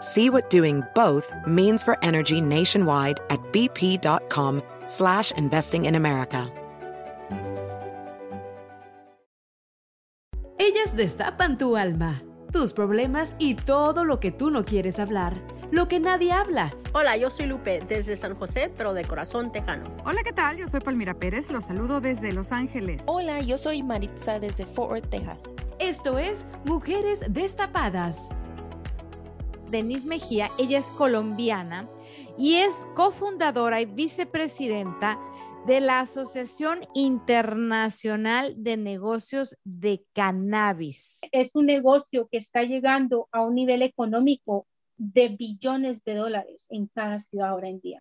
See 0.00 0.30
what 0.30 0.48
doing 0.48 0.82
both 0.94 1.32
means 1.46 1.82
for 1.82 1.96
energy 2.02 2.40
nationwide 2.40 3.20
at 3.30 3.40
bp.com 3.52 4.62
slash 4.86 5.32
investing 5.32 5.86
in 5.86 5.94
America. 5.96 6.52
Ellas 10.60 10.94
destapan 10.94 11.56
tu 11.56 11.76
alma, 11.76 12.22
tus 12.52 12.72
problemas 12.72 13.32
y 13.38 13.54
todo 13.54 14.04
lo 14.04 14.20
que 14.20 14.30
tú 14.30 14.50
no 14.50 14.64
quieres 14.64 14.98
hablar, 14.98 15.34
lo 15.70 15.88
que 15.88 15.98
nadie 15.98 16.32
habla. 16.32 16.74
Hola, 16.92 17.16
yo 17.16 17.30
soy 17.30 17.46
Lupe 17.46 17.80
desde 17.88 18.16
San 18.16 18.34
José, 18.34 18.70
pero 18.76 18.92
de 18.92 19.04
corazón 19.04 19.50
tejano. 19.50 19.84
Hola, 20.04 20.22
¿qué 20.24 20.32
tal? 20.32 20.56
Yo 20.56 20.68
soy 20.68 20.80
Palmira 20.80 21.14
Pérez, 21.14 21.50
los 21.50 21.64
saludo 21.64 22.00
desde 22.00 22.32
Los 22.32 22.52
Ángeles. 22.52 23.02
Hola, 23.06 23.40
yo 23.40 23.56
soy 23.56 23.82
Maritza 23.82 24.38
desde 24.40 24.66
Fort 24.66 24.90
Worth, 24.90 25.10
Texas. 25.10 25.56
Esto 25.78 26.18
es 26.18 26.44
Mujeres 26.64 27.20
Destapadas. 27.28 28.30
Denise 29.70 30.06
Mejía, 30.06 30.50
ella 30.58 30.78
es 30.78 30.90
colombiana 30.92 31.88
y 32.38 32.54
es 32.54 32.86
cofundadora 32.94 33.80
y 33.80 33.86
vicepresidenta 33.86 35.18
de 35.66 35.80
la 35.80 36.00
Asociación 36.00 36.80
Internacional 36.94 38.54
de 38.56 38.76
Negocios 38.76 39.56
de 39.64 40.02
Cannabis. 40.14 41.20
Es 41.32 41.50
un 41.54 41.66
negocio 41.66 42.28
que 42.30 42.38
está 42.38 42.62
llegando 42.62 43.28
a 43.32 43.42
un 43.42 43.54
nivel 43.54 43.82
económico 43.82 44.66
de 44.96 45.28
billones 45.28 46.02
de 46.04 46.14
dólares 46.14 46.66
en 46.70 46.86
cada 46.86 47.18
ciudad 47.18 47.50
ahora 47.50 47.68
en 47.68 47.80
día. 47.80 48.00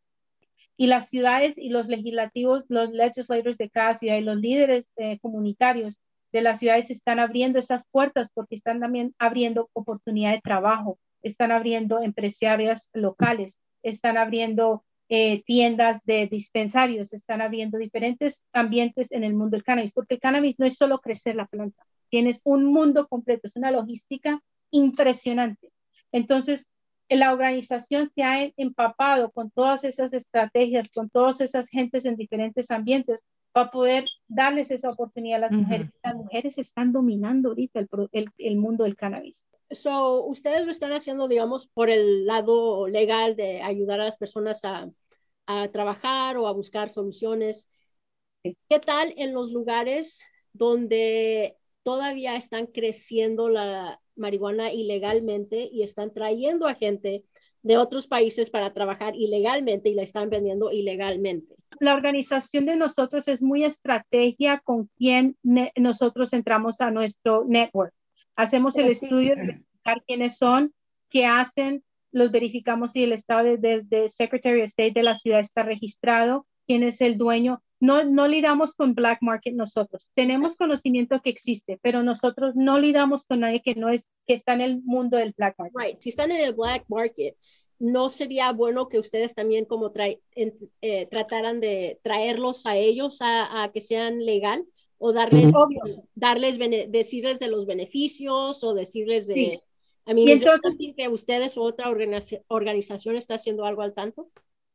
Y 0.77 0.87
las 0.87 1.09
ciudades 1.09 1.57
y 1.57 1.69
los 1.69 1.87
legislativos, 1.87 2.65
los 2.69 2.91
legislators 2.91 3.57
de 3.57 3.69
cada 3.69 3.95
ciudad 3.95 4.17
y 4.17 4.21
los 4.21 4.37
líderes 4.37 4.87
eh, 4.95 5.19
comunitarios 5.19 5.99
de 6.31 6.41
las 6.41 6.59
ciudades 6.59 6.91
están 6.91 7.19
abriendo 7.19 7.59
esas 7.59 7.85
puertas 7.89 8.29
porque 8.33 8.55
están 8.55 8.79
también 8.79 9.15
abriendo 9.17 9.69
oportunidad 9.73 10.33
de 10.33 10.41
trabajo, 10.41 10.99
están 11.27 11.51
abriendo 11.51 12.01
empresarias 12.01 12.89
locales, 12.93 13.59
están 13.83 14.17
abriendo 14.17 14.83
eh, 15.09 15.43
tiendas 15.45 16.03
de 16.05 16.27
dispensarios, 16.27 17.13
están 17.13 17.41
abriendo 17.41 17.77
diferentes 17.77 18.43
ambientes 18.51 19.11
en 19.11 19.23
el 19.23 19.33
mundo 19.33 19.55
del 19.55 19.63
cannabis, 19.63 19.93
porque 19.93 20.15
el 20.15 20.19
cannabis 20.19 20.59
no 20.59 20.65
es 20.65 20.75
solo 20.75 20.99
crecer 20.99 21.35
la 21.35 21.47
planta, 21.47 21.85
tienes 22.09 22.41
un 22.43 22.65
mundo 22.65 23.07
completo, 23.07 23.47
es 23.47 23.55
una 23.55 23.71
logística 23.71 24.41
impresionante. 24.71 25.71
Entonces, 26.11 26.67
la 27.09 27.31
organización 27.31 28.07
se 28.07 28.23
ha 28.23 28.51
empapado 28.57 29.31
con 29.31 29.49
todas 29.49 29.85
esas 29.85 30.13
estrategias, 30.13 30.89
con 30.89 31.09
todas 31.09 31.39
esas 31.39 31.69
gentes 31.69 32.05
en 32.05 32.17
diferentes 32.17 32.69
ambientes 32.69 33.23
para 33.57 33.71
poder 33.71 34.05
darles 34.27 34.69
esa 34.69 34.91
oportunidad 34.91 35.37
a 35.37 35.49
las 35.49 35.51
mujeres. 35.51 35.89
Las 36.03 36.13
mujeres 36.13 36.59
están 36.59 36.91
dominando 36.91 37.49
ahorita 37.49 37.79
el, 37.79 37.89
el, 38.11 38.29
el, 38.37 38.55
mundo 38.55 38.83
del 38.83 38.95
cannabis. 38.95 39.47
So, 39.71 40.25
ustedes 40.25 40.63
lo 40.63 40.69
están 40.69 40.91
haciendo, 40.91 41.27
digamos, 41.27 41.65
por 41.65 41.89
el 41.89 42.27
lado 42.27 42.87
legal 42.87 43.35
de 43.35 43.63
ayudar 43.63 43.99
a 43.99 44.05
las 44.05 44.17
personas 44.17 44.63
a, 44.63 44.91
a 45.47 45.71
trabajar 45.71 46.37
o 46.37 46.47
a 46.47 46.53
buscar 46.53 46.91
soluciones. 46.91 47.67
¿Qué 48.43 48.79
tal 48.79 49.15
en 49.17 49.33
los 49.33 49.51
lugares 49.51 50.23
donde 50.53 51.57
todavía 51.81 52.35
están 52.35 52.67
creciendo 52.67 53.49
la 53.49 53.99
marihuana 54.15 54.71
ilegalmente 54.71 55.67
y 55.71 55.81
están 55.81 56.13
trayendo 56.13 56.67
a 56.67 56.75
gente 56.75 57.25
de 57.67 57.77
otros 57.77 58.07
países 58.07 58.49
para 58.49 58.73
trabajar 58.73 59.15
ilegalmente 59.15 59.89
y 59.89 59.93
la 59.93 60.03
están 60.03 60.29
vendiendo 60.29 60.71
ilegalmente? 60.71 61.55
La 61.79 61.93
organización 61.93 62.65
de 62.65 62.77
nosotros 62.77 63.27
es 63.27 63.41
muy 63.41 63.63
estrategia 63.63 64.59
con 64.59 64.89
quien 64.97 65.35
nosotros 65.75 66.33
entramos 66.33 66.81
a 66.81 66.91
nuestro 66.91 67.43
network. 67.45 67.93
Hacemos 68.35 68.77
el 68.77 68.87
estudio 68.87 69.35
de 69.35 69.41
verificar 69.41 70.03
quiénes 70.05 70.37
son, 70.37 70.73
qué 71.09 71.25
hacen, 71.25 71.83
los 72.11 72.31
verificamos 72.31 72.93
si 72.93 73.03
el 73.03 73.11
estado 73.11 73.57
de, 73.57 73.81
de, 73.83 74.09
Secretary 74.09 74.61
of 74.61 74.67
State 74.67 74.93
de 74.93 75.03
la 75.03 75.13
ciudad 75.13 75.39
está 75.39 75.63
registrado, 75.63 76.47
quién 76.65 76.83
es 76.83 77.01
el 77.01 77.17
dueño. 77.17 77.61
No, 77.79 78.03
no 78.03 78.27
lidamos 78.27 78.73
con 78.73 78.95
black 78.95 79.19
market 79.21 79.53
nosotros. 79.53 80.09
Tenemos 80.15 80.55
conocimiento 80.55 81.21
que 81.21 81.29
existe, 81.29 81.79
pero 81.81 82.03
nosotros 82.03 82.55
no 82.55 82.79
lidamos 82.79 83.25
con 83.25 83.41
nadie 83.41 83.61
que 83.61 83.75
no 83.75 83.89
es, 83.89 84.09
que 84.25 84.33
está 84.33 84.53
en 84.53 84.61
el 84.61 84.81
mundo 84.83 85.17
del 85.17 85.33
black 85.37 85.55
market. 85.57 85.79
Right. 85.79 86.01
Si 86.01 86.09
están 86.09 86.31
en 86.31 86.41
el 86.41 86.53
black 86.53 86.85
market, 86.87 87.35
¿no 87.79 88.09
sería 88.09 88.51
bueno 88.51 88.89
que 88.89 88.99
ustedes 88.99 89.35
también 89.35 89.65
como 89.65 89.91
trae, 89.91 90.21
eh, 90.35 91.07
trataran 91.11 91.59
de 91.59 91.99
traerlos 92.03 92.65
a 92.65 92.75
ellos 92.75 93.21
a, 93.21 93.63
a 93.63 93.71
que 93.71 93.81
sean 93.81 94.25
legal? 94.25 94.65
o 94.99 95.13
darles, 95.13 95.53
obvio, 95.53 95.81
darles 96.15 96.57
decirles 96.89 97.37
de 97.37 97.49
los 97.49 97.67
beneficios 97.67 98.63
o 98.63 98.73
decirles 98.73 99.27
de, 99.27 99.61
a 100.07 100.13
mí, 100.13 100.29
entonces, 100.31 100.73
que 100.95 101.09
ustedes 101.09 101.57
o 101.57 101.63
otra 101.63 101.89
organización 102.47 103.17
está 103.17 103.35
haciendo 103.35 103.65
algo 103.65 103.81
al 103.81 103.93
tanto? 103.93 104.29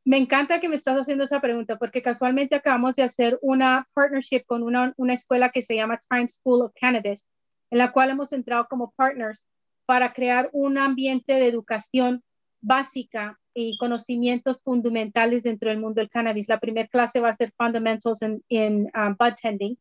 Me 0.04 0.18
encanta 0.18 0.60
que 0.60 0.68
me 0.68 0.74
estás 0.74 0.98
haciendo 1.00 1.24
esa 1.24 1.40
pregunta 1.40 1.78
porque 1.78 2.02
casualmente 2.02 2.56
acabamos 2.56 2.96
de 2.96 3.04
hacer 3.04 3.38
una 3.40 3.88
partnership 3.94 4.44
con 4.46 4.64
una, 4.64 4.92
una 4.96 5.14
escuela 5.14 5.50
que 5.50 5.62
se 5.62 5.76
llama 5.76 6.00
Time 6.10 6.28
School 6.28 6.62
of 6.62 6.72
Cannabis, 6.80 7.30
en 7.70 7.78
la 7.78 7.92
cual 7.92 8.10
hemos 8.10 8.32
entrado 8.32 8.66
como 8.68 8.92
partners 8.96 9.46
para 9.86 10.12
crear 10.12 10.50
un 10.52 10.76
ambiente 10.76 11.34
de 11.34 11.46
educación 11.46 12.22
básica 12.60 13.38
y 13.54 13.76
conocimientos 13.78 14.62
fundamentales 14.62 15.44
dentro 15.44 15.68
del 15.68 15.78
mundo 15.78 16.00
del 16.00 16.10
cannabis. 16.10 16.48
La 16.48 16.60
primera 16.60 16.88
clase 16.88 17.20
va 17.20 17.28
a 17.28 17.36
ser 17.36 17.52
Fundamentals 17.56 18.22
in, 18.22 18.42
in 18.48 18.90
um, 18.96 19.16
Bud 19.18 19.34
Tending, 19.40 19.78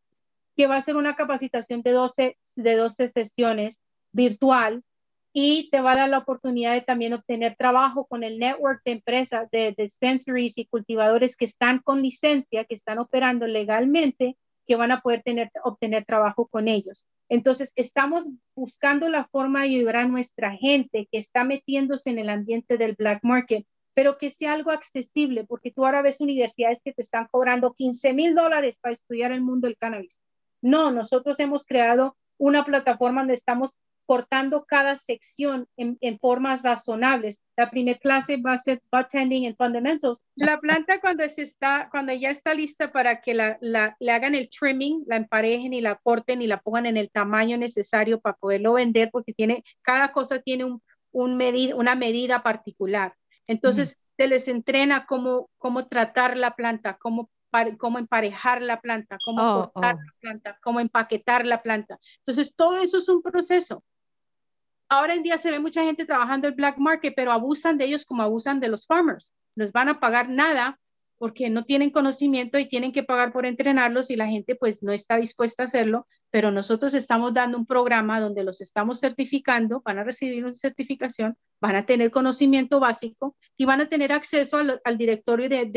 que 0.55 0.67
va 0.67 0.77
a 0.77 0.81
ser 0.81 0.97
una 0.97 1.15
capacitación 1.15 1.81
de 1.81 1.91
12, 1.91 2.37
de 2.57 2.75
12 2.75 3.09
sesiones 3.09 3.81
virtual 4.11 4.83
y 5.33 5.69
te 5.69 5.81
va 5.81 5.93
a 5.93 5.97
dar 5.97 6.09
la 6.09 6.19
oportunidad 6.19 6.73
de 6.73 6.81
también 6.81 7.13
obtener 7.13 7.55
trabajo 7.55 8.05
con 8.05 8.23
el 8.23 8.37
network 8.37 8.81
de 8.83 8.91
empresas, 8.91 9.49
de, 9.51 9.73
dispensaries 9.77 10.57
y 10.57 10.65
cultivadores 10.65 11.37
que 11.37 11.45
están 11.45 11.79
con 11.79 12.01
licencia, 12.01 12.65
que 12.65 12.75
están 12.75 12.99
operando 12.99 13.47
legalmente, 13.47 14.37
que 14.67 14.75
van 14.75 14.91
a 14.91 15.01
poder 15.01 15.23
tener, 15.23 15.49
obtener 15.63 16.05
trabajo 16.05 16.47
con 16.47 16.67
ellos. 16.67 17.05
Entonces, 17.29 17.71
estamos 17.75 18.25
buscando 18.55 19.07
la 19.09 19.25
forma 19.25 19.61
de 19.61 19.67
ayudar 19.67 19.97
a 19.97 20.07
nuestra 20.07 20.51
gente 20.51 21.07
que 21.09 21.17
está 21.17 21.45
metiéndose 21.45 22.09
en 22.09 22.19
el 22.19 22.29
ambiente 22.29 22.77
del 22.77 22.95
black 22.95 23.23
market, 23.23 23.65
pero 23.93 24.17
que 24.17 24.29
sea 24.29 24.53
algo 24.53 24.71
accesible, 24.71 25.45
porque 25.45 25.71
tú 25.71 25.85
ahora 25.85 26.01
ves 26.01 26.19
universidades 26.19 26.81
que 26.83 26.93
te 26.93 27.01
están 27.01 27.27
cobrando 27.31 27.73
15 27.73 28.13
mil 28.13 28.35
dólares 28.35 28.77
para 28.81 28.93
estudiar 28.93 29.31
el 29.31 29.41
mundo 29.41 29.67
del 29.67 29.77
cannabis. 29.77 30.19
No, 30.61 30.91
nosotros 30.91 31.39
hemos 31.39 31.65
creado 31.65 32.17
una 32.37 32.63
plataforma 32.63 33.21
donde 33.21 33.33
estamos 33.33 33.79
cortando 34.11 34.65
cada 34.65 34.97
sección 34.97 35.69
en, 35.77 36.19
formas 36.19 36.63
razonables. 36.63 37.41
La 37.55 37.71
primera 37.71 37.97
clase 37.97 38.35
va 38.35 38.51
a 38.51 38.57
ser 38.57 38.81
bartending 38.91 39.47
and 39.47 39.55
fundamentals. 39.55 40.19
La 40.35 40.59
planta 40.59 40.99
cuando, 40.99 41.23
se 41.29 41.43
está, 41.43 41.87
cuando 41.89 42.11
ya 42.11 42.29
está 42.29 42.53
lista 42.53 42.91
para 42.91 43.21
que 43.21 43.33
la, 43.33 43.57
la, 43.61 43.95
le 44.01 44.11
hagan 44.11 44.35
el 44.35 44.49
trimming, 44.49 45.05
la 45.07 45.15
emparejen 45.15 45.73
y 45.73 45.79
la 45.79 45.95
corten 45.95 46.41
y 46.41 46.47
la 46.47 46.59
pongan 46.59 46.87
en 46.87 46.97
el 46.97 47.09
tamaño 47.09 47.55
necesario 47.55 48.19
para 48.19 48.35
poderlo 48.35 48.73
vender, 48.73 49.11
porque 49.13 49.31
tiene, 49.31 49.63
cada 49.81 50.11
cosa 50.11 50.39
tiene 50.39 50.65
un, 50.65 50.81
un 51.13 51.37
medida, 51.37 51.77
una 51.77 51.95
medida 51.95 52.43
particular. 52.43 53.15
Entonces, 53.47 53.97
se 54.17 54.27
les 54.27 54.49
entrena 54.49 55.05
cómo, 55.05 55.49
cómo 55.57 55.87
tratar 55.87 56.35
la 56.35 56.53
planta, 56.57 56.97
cómo 56.99 57.29
cómo 57.77 57.97
emparejar 57.99 58.61
la 58.61 58.79
planta, 58.79 59.17
cómo 59.25 59.41
oh, 59.41 59.71
cortar 59.71 59.95
oh. 59.95 59.99
la 59.99 60.13
planta, 60.19 60.59
cómo 60.61 60.79
empaquetar 60.81 61.45
la 61.45 61.61
planta. 61.61 61.97
Entonces, 62.19 62.53
todo 62.55 62.75
eso 62.75 62.97
es 62.97 63.09
un 63.09 63.21
proceso 63.21 63.83
ahora 64.91 65.15
en 65.15 65.23
día 65.23 65.37
se 65.37 65.49
ve 65.51 65.59
mucha 65.59 65.83
gente 65.83 66.05
trabajando 66.05 66.49
el 66.49 66.53
black 66.53 66.77
market, 66.77 67.13
pero 67.15 67.31
abusan 67.31 67.77
de 67.77 67.85
ellos 67.85 68.05
como 68.05 68.23
abusan 68.23 68.59
de 68.59 68.67
los 68.67 68.85
farmers. 68.85 69.33
Les 69.55 69.71
van 69.71 69.87
a 69.87 70.01
pagar 70.01 70.29
nada 70.29 70.79
porque 71.17 71.49
no 71.49 71.63
tienen 71.63 71.91
conocimiento 71.91 72.59
y 72.59 72.67
tienen 72.67 72.91
que 72.91 73.03
pagar 73.03 73.31
por 73.31 73.45
entrenarlos 73.45 74.09
y 74.09 74.17
la 74.17 74.27
gente 74.27 74.55
pues 74.55 74.83
no 74.83 74.91
está 74.91 75.15
dispuesta 75.15 75.63
a 75.63 75.67
hacerlo, 75.67 76.07
pero 76.29 76.51
nosotros 76.51 76.93
estamos 76.93 77.33
dando 77.33 77.57
un 77.57 77.65
programa 77.65 78.19
donde 78.19 78.43
los 78.43 78.59
estamos 78.59 78.99
certificando, 78.99 79.81
van 79.85 79.99
a 79.99 80.03
recibir 80.03 80.43
una 80.43 80.53
certificación, 80.55 81.37
van 81.61 81.77
a 81.77 81.85
tener 81.85 82.11
conocimiento 82.11 82.81
básico 82.81 83.37
y 83.55 83.63
van 83.63 83.79
a 83.79 83.87
tener 83.87 84.11
acceso 84.11 84.57
al, 84.57 84.97
directorio 84.97 85.47
de, 85.47 85.67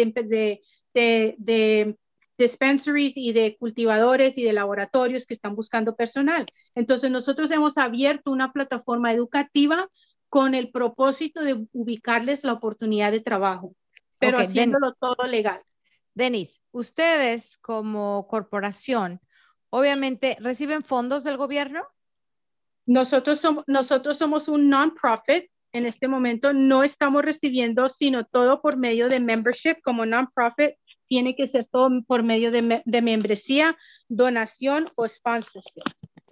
de, 0.92 1.36
de 1.38 1.96
dispensaries 2.38 3.16
y 3.16 3.32
de 3.32 3.56
cultivadores 3.56 4.38
y 4.38 4.44
de 4.44 4.52
laboratorios 4.52 5.26
que 5.26 5.34
están 5.34 5.54
buscando 5.54 5.94
personal. 5.94 6.46
Entonces, 6.74 7.10
nosotros 7.10 7.50
hemos 7.50 7.78
abierto 7.78 8.30
una 8.30 8.52
plataforma 8.52 9.12
educativa 9.12 9.88
con 10.28 10.54
el 10.54 10.70
propósito 10.70 11.42
de 11.42 11.66
ubicarles 11.72 12.44
la 12.44 12.54
oportunidad 12.54 13.12
de 13.12 13.20
trabajo 13.20 13.74
pero 14.18 14.38
haciéndolo 14.38 14.94
todo 14.94 15.26
legal. 15.26 15.62
Denis, 16.14 16.60
ustedes 16.70 17.58
como 17.58 18.26
corporación, 18.28 19.20
obviamente, 19.70 20.36
¿reciben 20.40 20.82
fondos 20.82 21.24
del 21.24 21.36
gobierno? 21.36 21.82
Nosotros 22.86 23.40
somos, 23.40 23.64
nosotros 23.66 24.18
somos 24.18 24.48
un 24.48 24.68
non-profit. 24.68 25.50
En 25.72 25.86
este 25.86 26.06
momento 26.06 26.52
no 26.52 26.84
estamos 26.84 27.24
recibiendo, 27.24 27.88
sino 27.88 28.24
todo 28.24 28.60
por 28.60 28.76
medio 28.76 29.08
de 29.08 29.18
membership. 29.18 29.76
Como 29.82 30.06
non-profit, 30.06 30.76
tiene 31.08 31.36
que 31.36 31.46
ser 31.46 31.66
todo 31.66 31.90
por 32.06 32.22
medio 32.22 32.50
de, 32.50 32.82
de 32.84 33.02
membresía, 33.02 33.76
donación 34.08 34.88
o 34.96 35.08
sponsorship. 35.08 35.82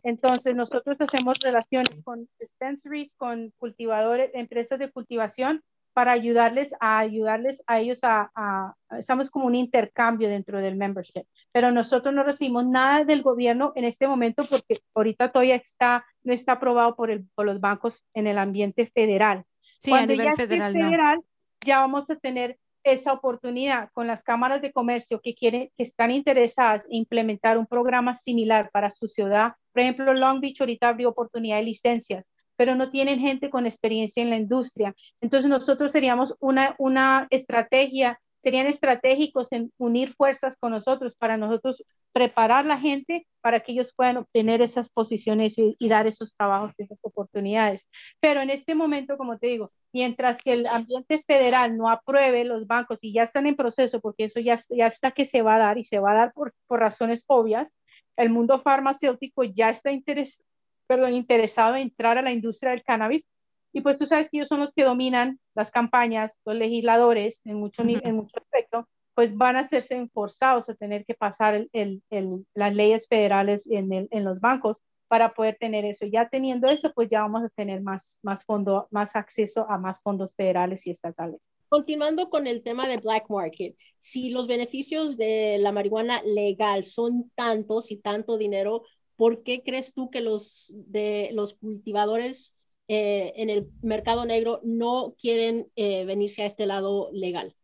Entonces, 0.02 0.54
nosotros 0.56 1.00
hacemos 1.00 1.38
relaciones 1.38 2.02
con 2.02 2.28
dispensaries, 2.40 3.14
con 3.14 3.52
cultivadores, 3.58 4.30
empresas 4.34 4.78
de 4.78 4.90
cultivación 4.90 5.62
para 5.92 6.12
ayudarles 6.12 6.74
a 6.80 6.98
ayudarles 6.98 7.62
a 7.66 7.80
ellos 7.80 8.00
a, 8.02 8.74
estamos 8.98 9.30
como 9.30 9.46
un 9.46 9.54
intercambio 9.54 10.28
dentro 10.28 10.58
del 10.58 10.76
membership, 10.76 11.24
pero 11.52 11.70
nosotros 11.70 12.14
no 12.14 12.24
recibimos 12.24 12.66
nada 12.66 13.04
del 13.04 13.22
gobierno 13.22 13.72
en 13.76 13.84
este 13.84 14.08
momento 14.08 14.42
porque 14.48 14.80
ahorita 14.94 15.30
todavía 15.30 15.56
está, 15.56 16.06
no 16.22 16.32
está 16.32 16.52
aprobado 16.52 16.96
por, 16.96 17.10
el, 17.10 17.26
por 17.34 17.46
los 17.46 17.60
bancos 17.60 18.02
en 18.14 18.26
el 18.26 18.38
ambiente 18.38 18.90
federal. 18.94 19.44
Sí, 19.80 19.90
Cuando 19.90 20.14
a 20.14 20.16
nivel 20.16 20.34
federal, 20.34 20.72
federal 20.72 21.18
ya 21.64 21.80
vamos 21.80 22.08
a 22.10 22.16
tener 22.16 22.58
esa 22.84 23.12
oportunidad 23.12 23.90
con 23.92 24.06
las 24.06 24.22
cámaras 24.22 24.62
de 24.62 24.72
comercio 24.72 25.20
que 25.20 25.34
quieren, 25.34 25.70
que 25.76 25.82
están 25.82 26.10
interesadas 26.10 26.84
en 26.86 26.96
implementar 26.96 27.58
un 27.58 27.66
programa 27.66 28.14
similar 28.14 28.70
para 28.72 28.90
su 28.90 29.08
ciudad. 29.08 29.54
Por 29.72 29.82
ejemplo, 29.82 30.14
Long 30.14 30.40
Beach 30.40 30.60
ahorita 30.60 30.88
abrió 30.88 31.10
oportunidad 31.10 31.56
de 31.56 31.64
licencias 31.64 32.30
pero 32.56 32.76
no 32.76 32.90
tienen 32.90 33.18
gente 33.18 33.50
con 33.50 33.66
experiencia 33.66 34.22
en 34.22 34.30
la 34.30 34.36
industria. 34.36 34.94
Entonces 35.20 35.50
nosotros 35.50 35.90
seríamos 35.90 36.36
una, 36.38 36.76
una 36.78 37.26
estrategia, 37.30 38.20
serían 38.42 38.66
estratégicos 38.66 39.52
en 39.52 39.72
unir 39.78 40.14
fuerzas 40.14 40.56
con 40.56 40.72
nosotros 40.72 41.14
para 41.14 41.36
nosotros 41.36 41.84
preparar 42.12 42.66
la 42.66 42.78
gente 42.78 43.26
para 43.40 43.60
que 43.60 43.72
ellos 43.72 43.92
puedan 43.94 44.16
obtener 44.16 44.60
esas 44.62 44.90
posiciones 44.90 45.54
y, 45.56 45.88
dar 45.88 46.08
esos 46.08 46.34
trabajos, 46.36 46.72
esas 46.76 46.98
oportunidades. 47.02 47.86
Pero 48.20 48.40
en 48.40 48.50
este 48.50 48.74
momento, 48.74 49.16
como 49.16 49.38
te 49.38 49.46
digo, 49.46 49.70
mientras 49.92 50.38
que 50.38 50.54
el 50.54 50.66
ambiente 50.66 51.22
federal 51.24 51.76
no 51.76 51.88
apruebe 51.88 52.44
los 52.44 52.66
bancos 52.66 52.98
y 53.02 53.12
ya 53.12 53.22
están 53.22 53.46
en 53.46 53.54
proceso, 53.54 54.00
porque 54.00 54.24
eso 54.24 54.40
ya, 54.40 54.58
ya 54.70 54.88
está 54.88 55.12
que 55.12 55.24
se 55.24 55.42
va 55.42 55.56
a 55.56 55.58
dar 55.60 55.78
y 55.78 55.84
se 55.84 56.00
va 56.00 56.10
a 56.12 56.16
dar 56.16 56.32
por, 56.32 56.52
razones 56.68 57.22
obvias, 57.28 57.72
el 58.16 58.30
mundo 58.30 58.60
farmacéutico 58.60 59.44
ya 59.44 59.70
está 59.70 59.92
interesado 59.92 60.44
perdón, 60.88 61.14
interesado 61.14 61.76
en 61.76 61.82
entrar 61.82 62.18
a 62.18 62.22
la 62.22 62.32
industria 62.32 62.72
del 62.72 62.82
cannabis. 62.82 63.24
Y 63.72 63.80
pues 63.80 63.96
tú 63.96 64.06
sabes 64.06 64.28
que 64.28 64.38
ellos 64.38 64.48
son 64.48 64.60
los 64.60 64.72
que 64.72 64.84
dominan 64.84 65.40
las 65.54 65.70
campañas, 65.70 66.40
los 66.44 66.56
legisladores 66.56 67.40
en 67.46 67.56
mucho, 67.56 67.82
en 67.82 68.16
mucho 68.16 68.38
aspecto, 68.38 68.88
pues 69.14 69.36
van 69.36 69.56
a 69.56 69.60
hacerse 69.60 70.08
forzados 70.12 70.68
a 70.68 70.74
tener 70.74 71.04
que 71.04 71.14
pasar 71.14 71.66
el, 71.72 72.02
el, 72.10 72.46
las 72.54 72.74
leyes 72.74 73.06
federales 73.08 73.66
en, 73.70 74.08
en, 74.10 74.24
los 74.24 74.40
bancos 74.40 74.78
para 75.08 75.34
poder 75.34 75.56
tener 75.60 75.84
eso. 75.84 76.06
Ya 76.06 76.28
teniendo 76.28 76.68
eso, 76.68 76.92
pues 76.94 77.08
ya 77.10 77.20
vamos 77.20 77.44
a 77.44 77.48
tener 77.50 77.82
más, 77.82 78.18
más 78.22 78.44
fondo, 78.44 78.88
más 78.90 79.14
acceso 79.16 79.66
a 79.68 79.78
más 79.78 80.02
fondos 80.02 80.34
federales 80.34 80.86
y 80.86 80.90
estatales. 80.90 81.40
Continuando 81.68 82.28
con 82.28 82.46
el 82.46 82.62
tema 82.62 82.86
de 82.86 82.98
black 82.98 83.30
market, 83.30 83.76
si 83.98 84.30
los 84.30 84.46
beneficios 84.46 85.16
de 85.16 85.56
la 85.58 85.72
marihuana 85.72 86.22
legal 86.22 86.84
son 86.84 87.30
tantos 87.34 87.90
y 87.90 87.96
tanto 87.96 88.36
dinero, 88.36 88.82
¿por 89.16 89.42
qué 89.42 89.62
crees 89.62 89.94
tú 89.94 90.10
que 90.10 90.20
los, 90.20 90.72
de, 90.74 91.30
los 91.32 91.54
cultivadores 91.54 92.54
eh, 92.88 93.32
en 93.36 93.50
el 93.50 93.68
mercado 93.82 94.24
negro 94.24 94.60
no 94.62 95.14
quieren 95.20 95.68
eh, 95.76 96.04
venirse 96.04 96.42
a 96.42 96.46
este 96.46 96.66
lado 96.66 97.10
legal? 97.12 97.54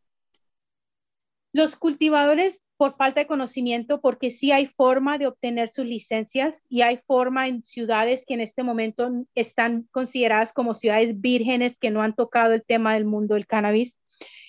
Los 1.53 1.76
cultivadores 1.76 2.61
por 2.79 2.97
falta 2.97 3.20
de 3.20 3.26
conocimiento, 3.26 4.00
porque 4.00 4.31
sí 4.31 4.53
hay 4.53 4.67
forma 4.67 5.19
de 5.19 5.26
obtener 5.26 5.69
sus 5.69 5.85
licencias 5.85 6.65
y 6.69 6.82
hay 6.82 6.99
forma 6.99 7.49
en 7.49 7.65
ciudades 7.65 8.25
que 8.25 8.35
en 8.35 8.41
este 8.41 8.62
momento 8.62 9.11
están 9.35 9.88
consideradas 9.91 10.53
como 10.53 10.75
ciudades 10.75 11.21
vírgenes 11.21 11.76
que 11.76 11.91
no 11.91 12.03
han 12.03 12.14
tocado 12.14 12.55
el 12.55 12.64
tema 12.64 12.94
del 12.94 13.05
mundo 13.05 13.35
del 13.35 13.49
cannabis. 13.49 13.99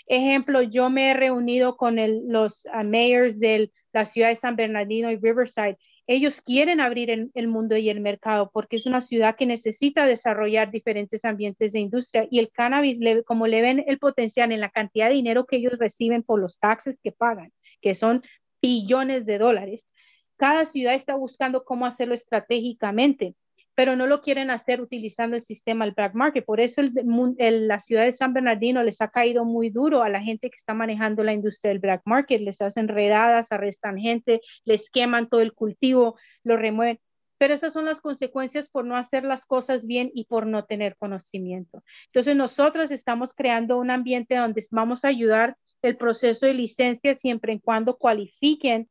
Ejemplo, 0.06 0.62
yo 0.62 0.92
me 0.92 1.10
he 1.10 1.14
reunido 1.16 1.76
con 1.76 1.98
los 2.32 2.66
uh, 2.66 2.84
mayors 2.84 3.40
de 3.40 3.72
la 3.94 4.06
ciudad 4.06 4.30
de 4.30 4.36
San 4.36 4.56
Bernardino 4.56 5.12
y 5.12 5.18
Riverside 5.18 5.78
ellos 6.12 6.42
quieren 6.42 6.82
abrir 6.82 7.12
el, 7.12 7.48
mundo 7.48 7.78
y 7.78 7.88
el 7.88 8.02
mercado 8.02 8.50
porque 8.52 8.78
es 8.78 8.88
una 8.88 9.00
ciudad 9.00 9.36
que 9.36 9.46
necesita 9.46 10.08
desarrollar 10.08 10.72
diferentes 10.72 11.24
ambientes 11.24 11.72
de 11.72 11.82
industria 11.82 12.28
y 12.32 12.40
el 12.40 12.50
cannabis, 12.50 13.00
como 13.28 13.46
le 13.46 13.62
ven 13.62 13.84
el 13.86 14.00
potencial 14.00 14.52
en 14.52 14.60
la 14.60 14.72
cantidad 14.72 15.10
de 15.10 15.14
dinero 15.14 15.46
que 15.46 15.58
ellos 15.58 15.78
reciben 15.78 16.24
por 16.24 16.40
los 16.40 16.58
taxes 16.58 16.98
que 17.04 17.12
pagan, 17.12 17.54
que 17.80 17.94
son 17.94 18.24
billones 18.60 19.28
de 19.28 19.38
dólares, 19.38 19.88
cada 20.36 20.66
ciudad 20.66 20.96
está 20.96 21.14
buscando 21.16 21.64
cómo 21.64 21.86
hacerlo 21.86 22.16
estratégicamente 22.16 23.36
pero 23.80 23.96
no 23.96 24.08
lo 24.08 24.22
quieren 24.22 24.52
hacer 24.52 24.82
utilizando 24.82 25.38
el 25.38 25.42
sistema 25.42 25.86
del 25.86 25.94
black 25.94 26.14
market. 26.14 26.44
Por 26.44 26.60
eso 26.60 26.82
la 26.82 27.80
ciudad 27.80 28.04
de 28.04 28.12
San 28.12 28.34
Bernardino 28.34 28.84
les 28.84 29.00
ha 29.00 29.08
caído 29.08 29.46
muy 29.46 29.70
duro 29.70 30.04
a 30.04 30.10
la 30.10 30.22
gente 30.22 30.50
que 30.50 30.58
está 30.58 30.74
manejando 30.74 31.24
la 31.24 31.32
industria 31.32 31.70
del 31.70 31.80
black 31.80 32.02
market. 32.04 32.42
Les 32.42 32.60
hacen 32.60 32.90
redadas, 32.90 33.54
arrestan 33.54 33.98
gente, 33.98 34.42
les 34.66 34.90
queman 34.90 35.30
todo 35.30 35.40
el 35.40 35.54
cultivo, 35.54 36.18
lo 36.44 36.58
remueven. 36.58 37.00
Pero 37.38 37.54
esas 37.54 37.72
son 37.72 37.86
las 37.86 38.02
consecuencias 38.02 38.68
por 38.68 38.84
no 38.84 38.98
hacer 38.98 39.24
las 39.24 39.46
cosas 39.46 39.86
bien 39.86 40.12
y 40.14 40.26
por 40.26 40.46
no 40.46 40.66
tener 40.66 40.98
conocimiento. 40.98 41.82
Entonces, 42.08 42.36
nosotros 42.36 42.92
estamos 42.92 43.32
creando 43.32 43.78
un 43.78 43.92
ambiente 43.92 44.36
donde 44.36 44.62
vamos 44.72 45.06
a 45.06 45.08
ayudar 45.08 45.56
el 45.84 45.96
proceso 45.96 46.46
de 46.46 46.54
licencia 46.54 47.16
siempre 47.16 47.54
y 47.54 47.62
cuando 47.62 47.96
cualifiquen 47.96 48.90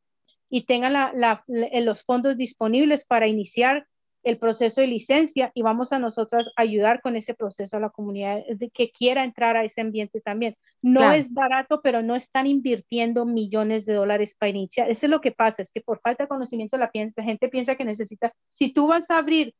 y 0.49 0.63
tengan 0.63 1.11
los 1.45 2.03
fondos 2.03 2.35
disponibles 2.37 3.05
para 3.05 3.27
iniciar 3.27 3.85
el 4.23 4.37
proceso 4.37 4.81
de 4.81 4.87
licencia 4.87 5.51
y 5.53 5.61
vamos 5.61 5.93
a 5.93 5.99
nosotras 5.99 6.49
ayudar 6.55 7.01
con 7.01 7.15
ese 7.15 7.33
proceso 7.33 7.77
a 7.77 7.79
la 7.79 7.89
comunidad 7.89 8.41
que 8.73 8.91
quiera 8.91 9.23
entrar 9.23 9.55
a 9.55 9.63
ese 9.63 9.81
ambiente 9.81 10.21
también. 10.21 10.55
No 10.81 11.11
es 11.11 11.31
barato, 11.33 11.81
pero 11.81 12.01
no 12.01 12.15
están 12.15 12.47
invirtiendo 12.47 13.25
millones 13.25 13.85
de 13.85 13.93
dólares 13.93 14.35
para 14.37 14.49
iniciar. 14.49 14.89
Eso 14.89 15.05
es 15.05 15.09
lo 15.09 15.21
que 15.21 15.31
pasa, 15.31 15.61
es 15.61 15.71
que 15.71 15.81
por 15.81 15.99
falta 15.99 16.23
de 16.23 16.29
conocimiento 16.29 16.77
la, 16.77 16.91
gente 16.91 17.49
piensa 17.49 17.75
que 17.75 17.85
necesita, 17.85 18.33
si 18.49 18.73
tú 18.73 18.87
vas 18.87 19.09
a 19.09 19.17
abrir 19.17 19.55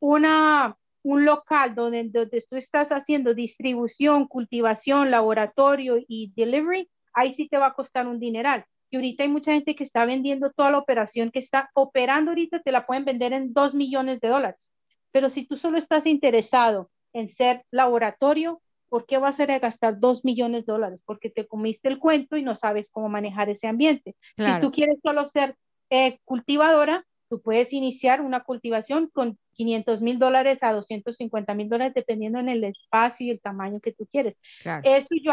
una, 0.00 0.76
un 1.02 1.24
local 1.24 1.74
donde, 1.74 2.04
donde 2.04 2.44
tú 2.48 2.56
estás 2.56 2.90
haciendo 2.92 3.34
distribución, 3.34 4.26
cultivación, 4.26 5.10
laboratorio 5.10 5.96
y 6.06 6.32
delivery, 6.36 6.90
ahí 7.14 7.32
sí 7.32 7.48
te 7.48 7.58
va 7.58 7.68
a 7.68 7.74
costar 7.74 8.06
un 8.06 8.20
dineral 8.20 8.66
y 8.94 8.96
ahorita 8.96 9.24
hay 9.24 9.28
mucha 9.28 9.52
gente 9.52 9.74
que 9.74 9.82
está 9.82 10.04
vendiendo 10.04 10.52
toda 10.52 10.70
la 10.70 10.78
operación 10.78 11.32
que 11.32 11.40
está 11.40 11.68
operando 11.74 12.30
ahorita, 12.30 12.60
te 12.60 12.70
la 12.70 12.86
pueden 12.86 13.04
vender 13.04 13.32
en 13.32 13.52
dos 13.52 13.74
millones 13.74 14.20
de 14.20 14.28
dólares. 14.28 14.70
Pero 15.10 15.30
si 15.30 15.44
tú 15.44 15.56
solo 15.56 15.78
estás 15.78 16.06
interesado 16.06 16.92
en 17.12 17.26
ser 17.26 17.64
laboratorio, 17.72 18.62
¿por 18.88 19.04
qué 19.04 19.18
vas 19.18 19.40
a 19.40 19.46
gastar 19.46 19.98
dos 19.98 20.24
millones 20.24 20.64
de 20.64 20.72
dólares? 20.72 21.02
Porque 21.04 21.28
te 21.28 21.44
comiste 21.44 21.88
el 21.88 21.98
cuento 21.98 22.36
y 22.36 22.44
no 22.44 22.54
sabes 22.54 22.88
cómo 22.88 23.08
manejar 23.08 23.50
ese 23.50 23.66
ambiente. 23.66 24.14
Si 24.36 24.60
tú 24.60 24.70
quieres 24.70 24.98
solo 25.02 25.24
ser 25.24 25.56
eh, 25.90 26.20
cultivadora, 26.24 27.04
tú 27.34 27.42
puedes 27.42 27.72
iniciar 27.72 28.20
una 28.20 28.44
cultivación 28.44 29.08
con 29.12 29.36
500 29.54 30.00
mil 30.00 30.20
dólares 30.20 30.62
a 30.62 30.72
250 30.72 31.52
mil 31.54 31.68
dólares, 31.68 31.92
dependiendo 31.92 32.38
en 32.38 32.48
el 32.48 32.62
espacio 32.62 33.26
y 33.26 33.30
el 33.30 33.40
tamaño 33.40 33.80
que 33.80 33.92
tú 33.92 34.06
quieres. 34.06 34.36
Eso 34.84 35.08
yo, 35.20 35.32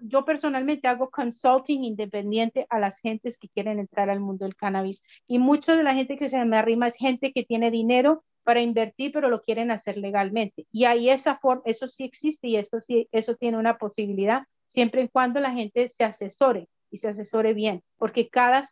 yo 0.00 0.24
personalmente 0.24 0.88
hago 0.88 1.10
consulting 1.10 1.84
independiente 1.84 2.66
a 2.70 2.78
las 2.78 3.00
gentes 3.00 3.36
que 3.36 3.50
quieren 3.50 3.80
entrar 3.80 4.08
al 4.08 4.20
mundo 4.20 4.46
del 4.46 4.56
cannabis. 4.56 5.02
Y 5.26 5.38
mucho 5.38 5.76
de 5.76 5.82
la 5.82 5.92
gente 5.92 6.16
que 6.16 6.30
se 6.30 6.42
me 6.42 6.56
arrima 6.56 6.86
es 6.86 6.96
gente 6.96 7.32
que 7.34 7.44
tiene 7.44 7.70
dinero 7.70 8.24
para 8.44 8.62
invertir, 8.62 9.12
pero 9.12 9.28
lo 9.28 9.42
quieren 9.42 9.70
hacer 9.70 9.98
legalmente. 9.98 10.66
Y 10.72 10.86
ahí 10.86 11.10
esa 11.10 11.36
forma, 11.36 11.64
eso 11.66 11.86
sí 11.88 12.04
existe 12.04 12.48
y 12.48 12.56
eso 12.56 12.80
sí, 12.80 13.10
eso 13.12 13.36
tiene 13.36 13.58
una 13.58 13.76
posibilidad, 13.76 14.44
siempre 14.64 15.02
y 15.02 15.08
cuando 15.08 15.38
la 15.38 15.52
gente 15.52 15.88
se 15.88 16.04
asesore 16.04 16.70
y 16.92 16.98
se 16.98 17.08
asesore 17.08 17.54
bien, 17.54 17.82
porque 17.96 18.28
cada, 18.28 18.62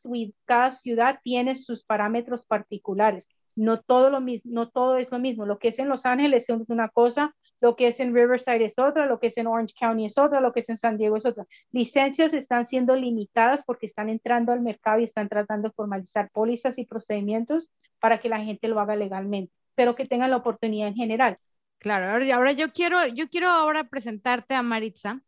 cada 0.44 0.70
ciudad 0.70 1.18
tiene 1.24 1.56
sus 1.56 1.82
parámetros 1.82 2.46
particulares. 2.46 3.26
No 3.56 3.80
todo, 3.80 4.10
lo 4.10 4.20
no 4.44 4.68
todo 4.68 4.98
es 4.98 5.10
lo 5.10 5.18
mismo. 5.18 5.44
Lo 5.44 5.58
que 5.58 5.68
es 5.68 5.78
en 5.80 5.88
Los 5.88 6.06
Ángeles 6.06 6.48
es 6.48 6.68
una 6.68 6.88
cosa, 6.88 7.34
lo 7.60 7.76
que 7.76 7.88
es 7.88 7.98
en 7.98 8.14
Riverside 8.14 8.64
es 8.64 8.78
otra, 8.78 9.06
lo 9.06 9.18
que 9.18 9.28
es 9.28 9.36
en 9.38 9.46
Orange 9.46 9.74
County 9.78 10.04
es 10.04 10.18
otra, 10.18 10.40
lo 10.40 10.52
que 10.52 10.60
es 10.60 10.68
en 10.68 10.76
San 10.76 10.98
Diego 10.98 11.16
es 11.16 11.26
otra. 11.26 11.46
Licencias 11.72 12.32
están 12.34 12.66
siendo 12.66 12.94
limitadas 12.94 13.62
porque 13.64 13.86
están 13.86 14.08
entrando 14.08 14.52
al 14.52 14.60
mercado 14.60 15.00
y 15.00 15.04
están 15.04 15.28
tratando 15.28 15.68
de 15.68 15.74
formalizar 15.74 16.30
pólizas 16.30 16.78
y 16.78 16.84
procedimientos 16.84 17.68
para 17.98 18.20
que 18.20 18.28
la 18.28 18.40
gente 18.40 18.68
lo 18.68 18.80
haga 18.80 18.96
legalmente, 18.96 19.52
pero 19.74 19.94
que 19.94 20.06
tengan 20.06 20.30
la 20.30 20.36
oportunidad 20.36 20.88
en 20.88 20.94
general. 20.94 21.36
Claro, 21.78 22.06
ahora 22.34 22.52
yo 22.52 22.72
quiero, 22.72 23.06
yo 23.06 23.28
quiero 23.28 23.48
ahora 23.48 23.84
presentarte 23.84 24.54
a 24.54 24.62
Maritza. 24.62 25.22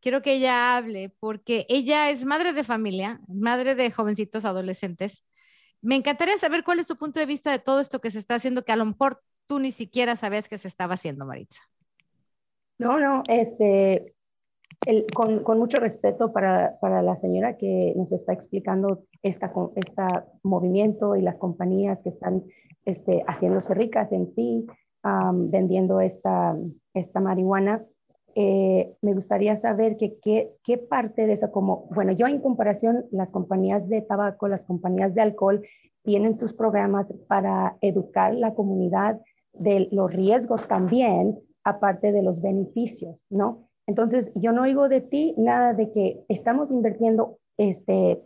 Quiero 0.00 0.22
que 0.22 0.34
ella 0.34 0.76
hable 0.76 1.14
porque 1.20 1.66
ella 1.68 2.10
es 2.10 2.24
madre 2.24 2.52
de 2.52 2.64
familia, 2.64 3.20
madre 3.28 3.74
de 3.74 3.90
jovencitos 3.90 4.44
adolescentes. 4.44 5.24
Me 5.82 5.96
encantaría 5.96 6.38
saber 6.38 6.64
cuál 6.64 6.78
es 6.78 6.86
su 6.86 6.96
punto 6.96 7.20
de 7.20 7.26
vista 7.26 7.50
de 7.50 7.58
todo 7.58 7.80
esto 7.80 8.00
que 8.00 8.10
se 8.10 8.18
está 8.18 8.34
haciendo, 8.36 8.62
que 8.62 8.72
a 8.72 8.76
lo 8.76 8.86
mejor 8.86 9.20
tú 9.46 9.58
ni 9.58 9.72
siquiera 9.72 10.16
sabías 10.16 10.48
que 10.48 10.58
se 10.58 10.68
estaba 10.68 10.94
haciendo, 10.94 11.26
Maritza. 11.26 11.62
No, 12.78 12.98
no, 12.98 13.22
este, 13.28 14.14
el, 14.86 15.06
con, 15.12 15.42
con, 15.42 15.58
mucho 15.58 15.78
respeto 15.78 16.32
para, 16.32 16.78
para, 16.80 17.02
la 17.02 17.16
señora 17.16 17.56
que 17.58 17.92
nos 17.96 18.12
está 18.12 18.32
explicando 18.32 19.04
esta, 19.22 19.52
este 19.76 20.02
movimiento 20.42 21.16
y 21.16 21.22
las 21.22 21.38
compañías 21.38 22.02
que 22.02 22.08
están 22.10 22.44
este, 22.84 23.22
haciéndose 23.26 23.74
ricas 23.74 24.10
en 24.12 24.32
sí, 24.34 24.66
vendiendo 25.34 26.00
esta, 26.00 26.56
esta 26.94 27.20
marihuana. 27.20 27.84
Eh, 28.34 28.94
me 29.02 29.14
gustaría 29.14 29.56
saber 29.56 29.96
que, 29.96 30.18
qué 30.20 30.78
parte 30.78 31.26
de 31.26 31.32
eso, 31.32 31.50
como, 31.50 31.88
bueno, 31.90 32.12
yo 32.12 32.26
en 32.26 32.40
comparación, 32.40 33.06
las 33.10 33.32
compañías 33.32 33.88
de 33.88 34.02
tabaco, 34.02 34.48
las 34.48 34.64
compañías 34.64 35.14
de 35.14 35.22
alcohol, 35.22 35.62
tienen 36.02 36.36
sus 36.36 36.52
programas 36.52 37.12
para 37.28 37.76
educar 37.80 38.34
la 38.34 38.54
comunidad 38.54 39.20
de 39.52 39.88
los 39.90 40.12
riesgos 40.12 40.66
también, 40.66 41.38
aparte 41.64 42.12
de 42.12 42.22
los 42.22 42.40
beneficios, 42.40 43.26
¿no? 43.28 43.68
Entonces, 43.86 44.32
yo 44.34 44.52
no 44.52 44.62
oigo 44.62 44.88
de 44.88 45.00
ti 45.00 45.34
nada 45.36 45.74
de 45.74 45.90
que 45.90 46.20
estamos 46.28 46.70
invirtiendo 46.70 47.38
este 47.58 48.22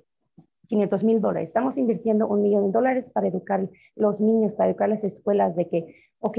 500 0.68 1.04
mil 1.04 1.20
dólares, 1.20 1.48
estamos 1.48 1.76
invirtiendo 1.76 2.28
un 2.28 2.42
millón 2.42 2.66
de 2.66 2.72
dólares 2.72 3.10
para 3.10 3.28
educar 3.28 3.68
los 3.96 4.20
niños, 4.20 4.54
para 4.54 4.70
educar 4.70 4.88
las 4.88 5.04
escuelas 5.04 5.56
de 5.56 5.68
que 5.68 5.94
ok, 6.24 6.38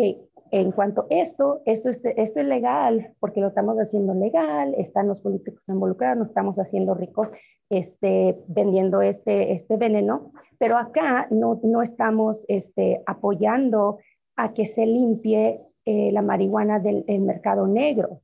en 0.55 0.71
cuanto 0.71 1.01
a 1.01 1.07
esto, 1.09 1.61
esto, 1.65 1.89
esto 1.89 2.39
es 2.39 2.45
legal 2.45 3.13
porque 3.19 3.41
lo 3.41 3.47
estamos 3.47 3.75
haciendo 3.75 4.13
legal, 4.13 4.73
están 4.77 5.05
los 5.09 5.19
políticos 5.19 5.61
involucrados, 5.67 6.17
nos 6.17 6.29
estamos 6.29 6.57
haciendo 6.59 6.93
ricos 6.93 7.33
este, 7.69 8.41
vendiendo 8.47 9.01
este, 9.01 9.51
este 9.51 9.75
veneno, 9.75 10.31
pero 10.57 10.77
acá 10.77 11.27
no, 11.29 11.59
no 11.61 11.81
estamos 11.81 12.45
este, 12.47 13.03
apoyando 13.05 13.97
a 14.37 14.53
que 14.53 14.65
se 14.65 14.85
limpie 14.85 15.59
eh, 15.83 16.11
la 16.13 16.21
marihuana 16.21 16.79
del, 16.79 17.03
mercado 17.19 17.67
negro. 17.67 18.21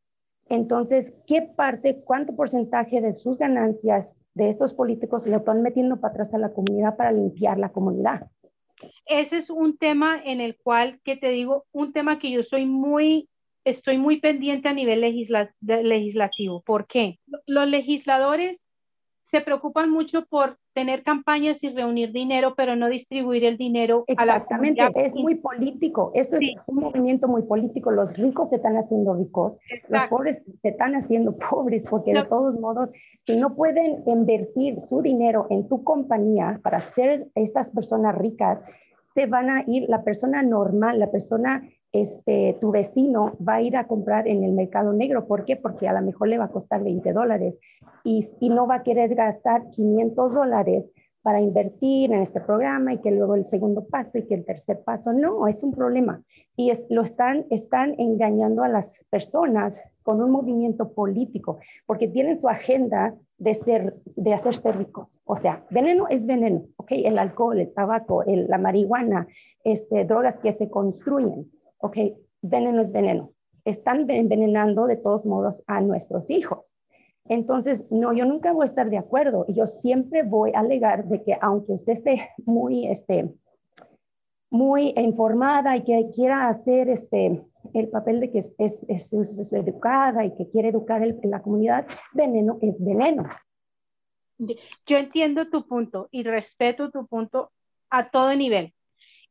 Entonces, 0.48 1.14
¿qué 1.28 1.42
parte, 1.42 2.02
cuánto 2.02 2.34
porcentaje 2.34 3.02
de 3.02 3.14
sus 3.14 3.40
ganancias 3.40 4.16
de 4.36 4.48
estos 4.48 4.74
políticos 4.74 5.28
le 5.28 5.36
están 5.36 5.62
metiendo 5.64 6.00
para 6.00 6.14
atrás 6.14 6.34
a 6.34 6.38
la 6.38 6.54
comunidad 6.54 6.96
para 6.96 7.12
limpiar 7.12 7.60
la 7.60 7.74
comunidad? 7.74 8.28
Ese 9.06 9.38
es 9.38 9.50
un 9.50 9.78
tema 9.78 10.22
en 10.24 10.42
el 10.42 10.56
cual, 10.56 11.00
que 11.04 11.18
te 11.18 11.30
digo, 11.30 11.66
un 11.72 11.94
tema 11.94 12.20
que 12.20 12.32
yo 12.32 12.44
soy 12.44 12.66
muy, 12.66 13.30
estoy 13.64 13.98
muy 13.98 14.20
pendiente 14.20 14.70
a 14.70 14.74
nivel 14.74 15.02
legislativo. 15.02 16.62
¿Por 16.62 16.88
qué? 16.88 17.20
Los 17.46 17.68
legisladores 17.68 18.58
se 19.24 19.42
preocupan 19.42 19.90
mucho 19.90 20.26
por 20.26 20.58
tener 20.74 21.04
campañas 21.04 21.64
y 21.64 21.70
reunir 21.70 22.12
dinero, 22.12 22.54
pero 22.56 22.76
no 22.76 22.90
distribuir 22.90 23.44
el 23.46 23.58
dinero 23.58 24.04
Exactamente, 24.08 24.82
a 24.82 24.90
la 24.90 25.02
es 25.02 25.14
muy 25.16 25.36
político. 25.36 26.12
Esto 26.16 26.38
es 26.38 26.56
un 26.66 26.76
movimiento 26.78 27.28
muy 27.28 27.44
político. 27.44 27.92
Los 27.92 28.18
ricos 28.18 28.50
se 28.50 28.58
están 28.58 28.78
haciendo 28.78 29.14
ricos, 29.16 29.54
los 29.90 30.04
pobres 30.06 30.42
se 30.62 30.70
están 30.70 30.96
haciendo 30.96 31.36
pobres, 31.50 31.86
porque 31.90 32.14
de 32.14 32.26
todos 32.26 32.60
modos, 32.60 32.90
si 33.26 33.36
no 33.36 33.56
pueden 33.56 34.04
invertir 34.06 34.80
su 34.82 35.02
dinero 35.02 35.48
en 35.50 35.68
tu 35.68 35.84
compañía 35.84 36.60
para 36.64 36.80
ser 36.80 37.28
estas 37.36 37.70
personas 37.70 38.16
ricas, 38.16 38.62
se 39.14 39.26
van 39.26 39.50
a 39.50 39.64
ir, 39.68 39.90
la 39.90 40.04
persona 40.04 40.42
normal, 40.42 41.00
la 41.00 41.12
persona, 41.12 41.64
este, 41.94 42.58
tu 42.62 42.72
vecino 42.72 43.34
va 43.48 43.56
a 43.56 43.62
ir 43.62 43.76
a 43.76 43.88
comprar 43.88 44.28
en 44.28 44.44
el 44.44 44.54
mercado 44.54 44.94
negro. 44.94 45.28
¿Por 45.28 45.46
qué? 45.46 45.56
Porque 45.58 45.88
a 45.88 45.94
lo 45.94 46.02
mejor 46.02 46.30
le 46.30 46.38
va 46.38 46.46
a 46.46 46.52
costar 46.52 46.84
20 46.84 47.12
dólares 47.14 47.56
y, 48.04 48.22
no 48.50 48.68
va 48.68 48.76
a 48.76 48.84
querer 48.84 49.14
gastar 49.16 49.70
500 49.70 50.34
dólares 50.34 50.86
para 51.22 51.40
invertir 51.40 52.12
en 52.12 52.22
este 52.22 52.42
programa 52.42 52.94
y 52.94 52.98
que 52.98 53.12
luego 53.12 53.36
el 53.36 53.46
segundo 53.46 53.86
paso 53.86 54.18
y 54.18 54.26
que 54.26 54.36
el 54.36 54.46
tercer 54.46 54.82
paso. 54.84 55.14
No, 55.14 55.48
es 55.48 55.62
un 55.64 55.72
problema. 55.72 56.24
Y 56.56 56.72
es, 56.72 56.86
lo 56.90 57.04
están, 57.04 57.46
están 57.50 57.96
engañando 58.00 58.64
a 58.64 58.70
las 58.70 59.06
personas 59.10 59.82
con 60.04 60.22
un 60.22 60.32
movimiento 60.32 60.94
político, 60.94 61.60
porque 61.86 62.08
tienen 62.08 62.38
su 62.38 62.50
agenda 62.50 63.14
de, 63.38 63.54
ser, 63.54 63.96
de 64.16 64.34
hacerse 64.34 64.72
ricos. 64.72 65.08
O 65.26 65.38
sea, 65.38 65.64
veneno 65.70 66.08
es 66.10 66.26
veneno, 66.26 66.64
¿ok? 66.78 66.92
El 66.92 67.20
alcohol, 67.20 67.60
el 67.60 67.72
tabaco, 67.72 68.24
la 68.26 68.58
marihuana, 68.58 69.28
este, 69.64 70.06
drogas 70.06 70.40
que 70.40 70.52
se 70.52 70.70
construyen, 70.70 71.52
¿ok? 71.82 71.98
Veneno 72.42 72.82
es 72.82 72.92
veneno. 72.92 73.32
Están 73.66 74.10
envenenando 74.10 74.88
de 74.88 74.98
todos 74.98 75.26
modos 75.26 75.64
a 75.68 75.82
nuestros 75.82 76.30
hijos. 76.30 76.76
Entonces, 77.26 77.86
no, 77.92 78.14
yo 78.14 78.26
nunca 78.26 78.52
voy 78.52 78.64
a 78.64 78.66
estar 78.66 78.90
de 78.90 78.98
acuerdo 78.98 79.46
yo 79.48 79.68
siempre 79.68 80.24
voy 80.24 80.52
a 80.56 80.60
alegar 80.60 81.06
de 81.06 81.24
que 81.24 81.38
aunque 81.40 81.74
usted 81.74 81.94
esté 81.94 82.30
muy, 82.46 82.88
este, 82.88 83.32
muy 84.50 84.94
informada 84.98 85.78
y 85.78 85.84
que 85.84 86.10
quiera 86.14 86.50
hacer 86.50 86.90
este, 86.90 87.44
el 87.74 87.90
papel 87.90 88.20
de 88.20 88.32
que 88.32 88.40
es, 88.40 88.54
es, 88.58 88.86
es, 88.90 89.54
educada 89.54 90.26
y 90.26 90.36
que 90.36 90.50
quiere 90.50 90.70
educar 90.70 91.04
en 91.04 91.32
la 91.32 91.42
comunidad, 91.42 91.86
veneno 92.14 92.58
es 92.62 92.84
veneno. 92.84 93.30
Yo 94.88 94.98
entiendo 94.98 95.50
tu 95.50 95.68
punto 95.68 96.08
y 96.12 96.24
respeto 96.24 96.90
tu 96.90 97.06
punto 97.06 97.52
a 97.90 98.10
todo 98.10 98.36
nivel. 98.36 98.74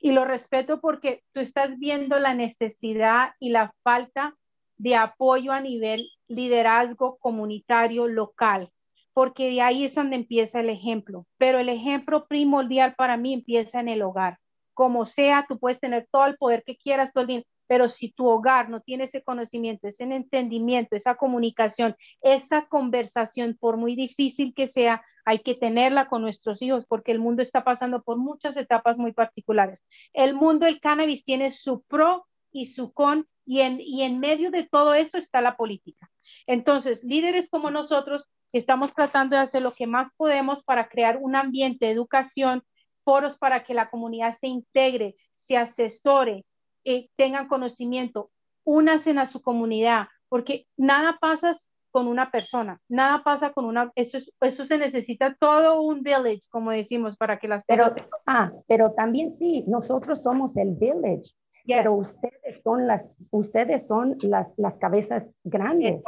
Y 0.01 0.13
lo 0.13 0.25
respeto 0.25 0.81
porque 0.81 1.23
tú 1.33 1.41
estás 1.41 1.79
viendo 1.79 2.19
la 2.19 2.35
necesidad 2.35 3.35
y 3.39 3.51
la 3.51 3.75
falta 3.83 4.35
de 4.79 4.97
apoyo 4.97 5.53
a 5.53 5.61
nivel 5.61 6.09
liderazgo 6.27 7.19
comunitario 7.19 8.09
local, 8.09 8.71
porque 9.13 9.51
de 9.51 9.61
ahí 9.61 9.85
es 9.85 9.95
donde 9.95 10.17
empieza 10.17 10.61
el 10.61 10.71
ejemplo. 10.71 11.27
Pero 11.37 11.59
el 11.59 11.69
ejemplo 11.69 12.27
primordial 12.27 12.95
para 12.95 13.19
mí 13.19 13.35
empieza 13.35 13.81
en 13.81 13.89
el 13.89 14.01
hogar. 14.01 14.39
Como 14.73 15.05
sea, 15.05 15.45
tú 15.47 15.59
puedes 15.59 15.79
tener 15.79 16.09
todo 16.11 16.25
el 16.25 16.39
poder 16.39 16.63
que 16.65 16.79
quieras, 16.79 17.13
todo 17.13 17.23
el 17.23 17.27
bien, 17.27 17.45
pero 17.71 17.89
si 17.89 18.11
tu 18.11 18.27
hogar 18.27 18.69
no 18.69 18.81
tiene 18.81 19.05
ese 19.05 19.23
conocimiento, 19.23 19.87
ese 19.87 20.03
entendimiento, 20.03 20.97
esa 20.97 21.15
comunicación, 21.15 21.95
esa 22.21 22.67
conversación, 22.67 23.57
por 23.61 23.77
muy 23.77 23.95
difícil 23.95 24.55
que 24.55 24.67
sea, 24.67 25.05
hay 25.25 25.39
que 25.39 25.55
tenerla 25.55 26.09
con 26.09 26.21
nuestros 26.21 26.63
hijos 26.63 26.85
porque 26.85 27.13
el 27.13 27.21
mundo 27.21 27.43
está 27.43 27.63
pasando 27.63 28.03
por 28.03 28.19
muchas 28.19 28.57
etapas 28.57 28.99
muy 28.99 29.13
particulares. 29.13 29.85
El 30.13 30.35
mundo 30.35 30.67
del 30.67 30.81
cannabis 30.81 31.23
tiene 31.23 31.53
su 31.53 31.83
pro 31.83 32.27
y 32.51 32.67
su 32.67 32.93
con 32.93 33.29
y 33.47 33.61
en, 33.61 33.81
y 33.81 34.03
en 34.03 34.19
medio 34.19 34.51
de 34.51 34.65
todo 34.65 34.95
esto 34.95 35.17
está 35.17 35.41
la 35.41 35.57
política. 35.57 36.11
Entonces, 36.49 37.05
líderes 37.05 37.49
como 37.49 37.71
nosotros 37.71 38.27
estamos 38.51 38.93
tratando 38.93 39.37
de 39.37 39.43
hacer 39.43 39.63
lo 39.63 39.75
que 39.75 39.87
más 39.87 40.13
podemos 40.17 40.65
para 40.65 40.89
crear 40.89 41.19
un 41.19 41.37
ambiente 41.37 41.87
de 41.87 41.93
educación, 41.93 42.65
foros 43.05 43.39
para 43.39 43.63
que 43.63 43.75
la 43.75 43.91
comunidad 43.91 44.33
se 44.33 44.49
integre, 44.49 45.15
se 45.35 45.57
asesore, 45.57 46.45
eh, 46.85 47.09
tengan 47.17 47.49
conocimiento, 47.49 48.31
únanse 48.65 49.11
a 49.19 49.27
su 49.27 49.41
comunidad, 49.41 50.09
porque 50.29 50.67
nada 50.77 51.19
pasa 51.21 51.53
con 51.91 52.07
una 52.07 52.31
persona, 52.31 52.81
nada 52.89 53.23
pasa 53.25 53.53
con 53.53 53.65
una, 53.65 53.91
eso, 53.97 54.19
eso 54.41 54.67
se 54.67 54.79
necesita 54.79 55.37
todo 55.39 55.83
un 55.83 56.03
village, 56.03 56.43
como 56.51 56.71
decimos, 56.71 57.17
para 57.17 57.39
que 57.39 57.49
las 57.49 57.65
pero, 57.65 57.89
Ah, 58.27 58.53
pero 58.69 58.93
también 58.93 59.37
sí, 59.39 59.65
nosotros 59.67 60.23
somos 60.23 60.57
el 60.57 60.75
village, 60.75 61.35
pero 61.67 61.95
ustedes 61.95 62.63
son 62.63 62.87
las, 62.87 63.13
ustedes 63.31 63.87
son 63.87 64.17
las, 64.23 64.55
las 64.57 64.77
cabezas 64.77 65.27
grandes. 65.45 66.03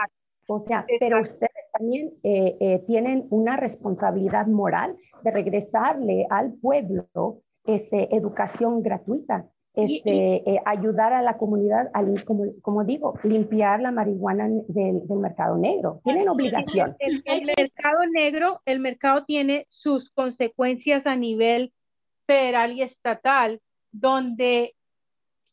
O 0.49 0.65
sea, 0.67 0.85
pero 0.99 1.23
ustedes 1.23 1.71
también 1.73 2.13
eh, 2.25 2.57
eh, 2.61 2.85
tienen 2.87 3.27
una 3.31 3.57
responsabilidad 3.57 4.47
moral 4.47 4.97
de 5.23 5.31
regresarle 5.31 6.27
al 6.31 6.55
pueblo 6.55 7.43
este, 7.65 8.15
educación 8.15 8.83
gratuita 8.83 9.47
este, 9.75 10.51
eh, 10.51 10.61
ayudar 10.67 11.13
a 11.13 11.23
la 11.23 11.39
comunidad, 11.39 11.91
a, 11.95 12.05
como, 12.25 12.45
como, 12.61 12.85
digo, 12.85 13.19
limpiar 13.23 13.81
la 13.81 13.91
marihuana 13.91 14.49
del, 14.69 15.07
del 15.07 15.19
mercado 15.19 15.57
negro. 15.57 16.01
Tienen 16.05 16.29
obligación. 16.29 16.95
El, 16.99 17.23
el, 17.25 17.47
mercado 17.57 18.07
negro, 18.11 18.61
el 18.67 18.81
mercado 18.81 19.25
tiene 19.25 19.67
sus 19.71 20.11
consecuencias 20.11 21.07
a 21.07 21.17
nivel 21.17 21.73
federal 22.27 22.73
y 22.73 22.83
estatal, 22.83 23.61
donde 23.91 24.75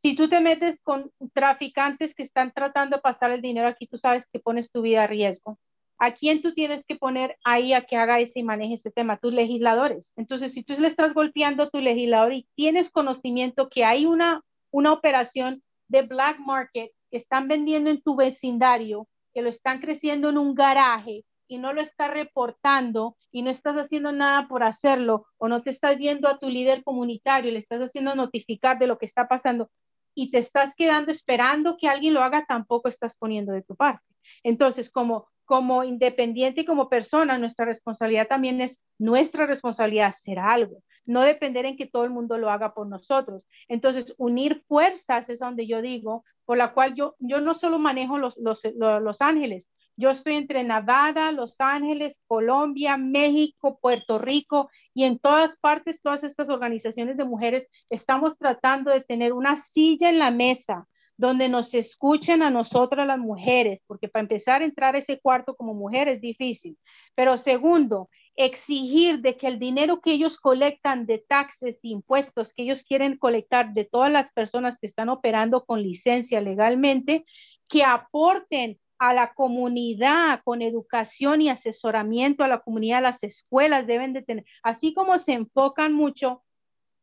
si 0.02 0.16
tú 0.16 0.30
te 0.30 0.40
metes 0.42 0.82
con 0.82 1.12
traficantes 1.34 2.14
que 2.14 2.24
están 2.24 2.52
tratando 2.52 2.98
de 2.98 3.02
pasar 3.02 3.32
el 3.32 3.42
dinero 3.42 3.68
aquí, 3.68 3.88
tú 3.88 3.98
sabes 3.98 4.28
que 4.32 4.40
pones 4.40 4.72
tu 4.72 4.82
vida 4.82 5.04
a 5.04 5.08
riesgo. 5.08 5.58
¿A 6.00 6.14
quién 6.14 6.42
tú 6.42 6.54
tienes 6.54 6.86
que 6.86 6.96
poner 6.96 7.38
ahí 7.44 7.74
a 7.74 7.82
que 7.82 7.98
haga 7.98 8.22
ese 8.22 8.40
y 8.40 8.44
maneje 8.44 8.76
ese 8.76 8.90
tema? 8.90 9.18
Tus 9.18 9.34
legisladores. 9.34 10.14
Entonces, 10.16 10.54
si 10.54 10.64
tú 10.64 10.74
le 10.80 10.88
estás 10.88 11.14
golpeando 11.14 11.64
a 11.64 11.70
tu 11.70 11.82
legislador 11.82 12.34
y 12.34 12.48
tienes 12.56 12.90
conocimiento 12.90 13.70
que 13.70 13.84
hay 13.84 14.06
una, 14.06 14.42
una 14.72 14.94
operación 14.94 15.62
de 15.90 16.04
black 16.04 16.40
market 16.40 16.92
que 17.12 17.18
están 17.18 17.50
vendiendo 17.50 17.90
en 17.90 18.02
tu 18.02 18.16
vecindario, 18.16 19.10
que 19.34 19.42
lo 19.42 19.50
están 19.50 19.80
creciendo 19.80 20.30
en 20.30 20.38
un 20.38 20.56
garaje 20.56 21.26
y 21.50 21.58
no 21.58 21.74
lo 21.74 21.82
estás 21.82 22.12
reportando 22.12 23.18
y 23.32 23.42
no 23.42 23.50
estás 23.50 23.76
haciendo 23.76 24.12
nada 24.14 24.48
por 24.48 24.64
hacerlo 24.64 25.26
o 25.38 25.50
no 25.50 25.64
te 25.64 25.72
estás 25.72 25.98
yendo 25.98 26.30
a 26.30 26.38
tu 26.38 26.48
líder 26.48 26.84
comunitario, 26.84 27.52
le 27.52 27.60
estás 27.60 27.82
haciendo 27.82 28.16
notificar 28.16 28.80
de 28.80 28.88
lo 28.88 28.98
que 28.98 29.06
está 29.06 29.28
pasando 29.28 29.70
y 30.14 30.32
te 30.32 30.38
estás 30.38 30.74
quedando 30.76 31.12
esperando 31.12 31.76
que 31.78 31.88
alguien 31.88 32.14
lo 32.14 32.24
haga, 32.24 32.46
tampoco 32.48 32.88
estás 32.88 33.18
poniendo 33.18 33.52
de 33.52 33.64
tu 33.64 33.76
parte. 33.76 34.06
Entonces, 34.44 34.92
como 34.92 35.28
como 35.50 35.84
independiente 35.84 36.62
y 36.62 36.66
como 36.66 36.90
persona, 36.90 37.40
nuestra 37.40 37.66
responsabilidad 37.66 38.28
también 38.28 38.62
es 38.62 38.84
nuestra 39.00 39.48
responsabilidad 39.48 40.10
hacer 40.10 40.38
algo, 40.38 40.84
no 41.08 41.24
depender 41.24 41.66
en 41.66 41.76
que 41.76 41.88
todo 41.88 42.04
el 42.04 42.12
mundo 42.12 42.38
lo 42.38 42.52
haga 42.52 42.76
por 42.76 42.86
nosotros. 42.86 43.48
Entonces, 43.68 44.14
unir 44.20 44.64
fuerzas 44.68 45.28
es 45.28 45.40
donde 45.40 45.66
yo 45.66 45.82
digo, 45.82 46.24
por 46.46 46.58
la 46.58 46.72
cual 46.76 46.94
yo, 46.94 47.16
yo 47.18 47.42
no 47.42 47.56
solo 47.56 47.80
manejo 47.80 48.20
los, 48.20 48.38
los, 48.38 48.62
los 48.76 49.22
Ángeles, 49.24 49.72
yo 49.98 50.12
estoy 50.12 50.36
entre 50.36 50.64
Nevada, 50.64 51.32
Los 51.32 51.56
Ángeles, 51.60 52.22
Colombia, 52.28 52.96
México, 52.98 53.80
Puerto 53.82 54.20
Rico 54.20 54.70
y 54.94 55.06
en 55.06 55.18
todas 55.18 55.58
partes, 55.58 56.00
todas 56.00 56.24
estas 56.24 56.48
organizaciones 56.50 57.18
de 57.18 57.26
mujeres 57.26 57.68
estamos 57.90 58.38
tratando 58.38 58.92
de 58.92 59.02
tener 59.02 59.34
una 59.34 59.58
silla 59.58 60.10
en 60.10 60.20
la 60.20 60.30
mesa 60.30 60.88
donde 61.20 61.50
nos 61.50 61.74
escuchen 61.74 62.42
a 62.42 62.50
nosotras 62.50 63.06
las 63.06 63.20
mujeres, 63.20 63.82
porque 63.88 64.08
para 64.08 64.22
empezar 64.22 64.62
a 64.62 64.66
entrar 64.66 64.96
a 64.96 65.00
ese 65.00 65.20
cuarto 65.20 65.54
como 65.54 65.74
mujer 65.74 66.08
es 66.08 66.22
difícil. 66.22 66.78
Pero 67.14 67.36
segundo, 67.36 68.10
exigir 68.38 69.20
de 69.20 69.36
que 69.36 69.48
el 69.48 69.60
dinero 69.60 70.00
que 70.00 70.14
ellos 70.14 70.38
colectan 70.38 71.06
de 71.06 71.18
taxes 71.18 71.84
e 71.84 71.90
impuestos 71.90 72.54
que 72.54 72.64
ellos 72.64 72.84
quieren 72.84 73.18
colectar 73.18 73.74
de 73.74 73.84
todas 73.84 74.10
las 74.10 74.32
personas 74.32 74.78
que 74.80 74.88
están 74.88 75.10
operando 75.10 75.66
con 75.66 75.84
licencia 75.84 76.40
legalmente, 76.40 77.26
que 77.68 77.84
aporten 77.84 78.80
a 78.98 79.14
la 79.14 79.34
comunidad 79.34 80.40
con 80.46 80.62
educación 80.62 81.42
y 81.42 81.50
asesoramiento 81.50 82.46
a 82.46 82.48
la 82.48 82.62
comunidad, 82.62 83.02
las 83.02 83.24
escuelas 83.24 83.88
deben 83.88 84.14
de 84.14 84.22
tener, 84.22 84.46
así 84.64 84.94
como 84.94 85.20
se 85.20 85.34
enfocan 85.34 85.92
mucho 85.92 86.44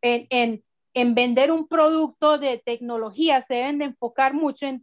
en, 0.00 0.26
en 0.30 0.64
en 0.96 1.14
vender 1.14 1.52
un 1.52 1.68
producto 1.68 2.38
de 2.38 2.56
tecnología, 2.56 3.42
se 3.42 3.52
deben 3.52 3.78
de 3.78 3.84
enfocar 3.84 4.32
mucho 4.32 4.64
en, 4.64 4.82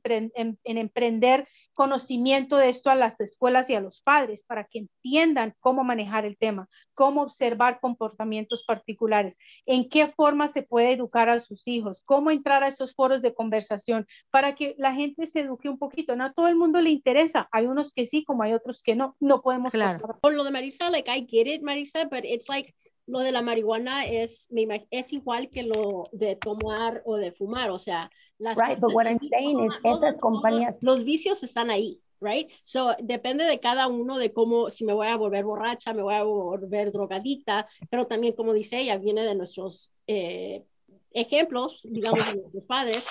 emprender 0.63 1.47
conocimiento 1.73 2.57
de 2.57 2.69
esto 2.69 2.91
a 2.91 2.95
las 2.95 3.19
escuelas 3.19 3.67
y 3.71 3.73
a 3.73 3.79
los 3.79 3.99
padres 3.99 4.43
para 4.43 4.65
que 4.65 4.77
entiendan 4.77 5.55
cómo 5.59 5.83
manejar 5.83 6.23
el 6.23 6.37
tema, 6.37 6.69
cómo 6.93 7.23
observar 7.23 7.79
comportamientos 7.79 8.63
particulares, 8.63 9.35
en 9.65 9.89
qué 9.89 10.07
forma 10.09 10.49
se 10.49 10.61
puede 10.61 10.93
educar 10.93 11.29
a 11.29 11.39
sus 11.39 11.63
hijos, 11.65 12.03
cómo 12.05 12.29
entrar 12.29 12.63
a 12.63 12.67
esos 12.67 12.93
foros 12.93 13.23
de 13.23 13.33
conversación 13.33 14.05
para 14.29 14.53
que 14.53 14.75
la 14.77 14.93
gente 14.93 15.25
se 15.25 15.39
eduque 15.39 15.67
un 15.67 15.79
poquito. 15.79 16.15
No 16.15 16.25
a 16.25 16.33
todo 16.33 16.47
el 16.47 16.55
mundo 16.55 16.79
le 16.79 16.91
interesa, 16.91 17.49
hay 17.51 17.65
unos 17.65 17.91
que 17.91 18.05
sí, 18.05 18.23
como 18.23 18.43
hay 18.43 18.53
otros 18.53 18.83
que 18.83 18.95
no, 18.95 19.15
no 19.19 19.41
podemos 19.41 19.71
claro. 19.71 20.19
Por 20.21 20.35
lo 20.35 20.43
de 20.43 20.51
Marisa, 20.51 20.91
like 20.91 21.09
I 21.09 21.25
get 21.25 21.47
it, 21.47 21.63
Marisa, 21.63 22.07
but 22.07 22.23
it's 22.23 22.47
like 22.47 22.75
lo 23.05 23.19
de 23.19 23.31
la 23.31 23.41
marihuana 23.41 24.05
es, 24.05 24.47
es 24.91 25.13
igual 25.13 25.49
que 25.49 25.63
lo 25.63 26.05
de 26.11 26.35
tomar 26.35 27.01
o 27.05 27.17
de 27.17 27.31
fumar, 27.31 27.69
o 27.69 27.79
sea, 27.79 28.09
las 28.37 28.57
right, 28.57 28.79
but 28.79 28.93
what 28.93 29.05
I'm 29.05 29.19
saying 29.29 29.65
is 29.65 29.73
esas 29.83 30.15
compañías 30.19 30.75
los 30.81 31.03
vicios 31.03 31.43
están 31.43 31.69
ahí, 31.69 31.99
right? 32.21 32.49
So 32.65 32.95
depende 33.01 33.43
de 33.45 33.59
cada 33.59 33.87
uno 33.87 34.17
de 34.17 34.31
cómo 34.31 34.69
si 34.69 34.85
me 34.85 34.93
voy 34.93 35.07
a 35.07 35.17
volver 35.17 35.43
borracha, 35.43 35.93
me 35.93 36.01
voy 36.01 36.15
a 36.15 36.23
volver 36.23 36.91
drogadicta, 36.91 37.67
pero 37.89 38.07
también 38.07 38.33
como 38.33 38.53
dice 38.53 38.79
ella, 38.79 38.97
viene 38.97 39.23
de 39.23 39.35
nuestros 39.35 39.91
eh, 40.07 40.63
ejemplos, 41.11 41.81
digamos, 41.89 42.31
de 42.31 42.37
nuestros 42.37 42.65
padres. 42.65 43.05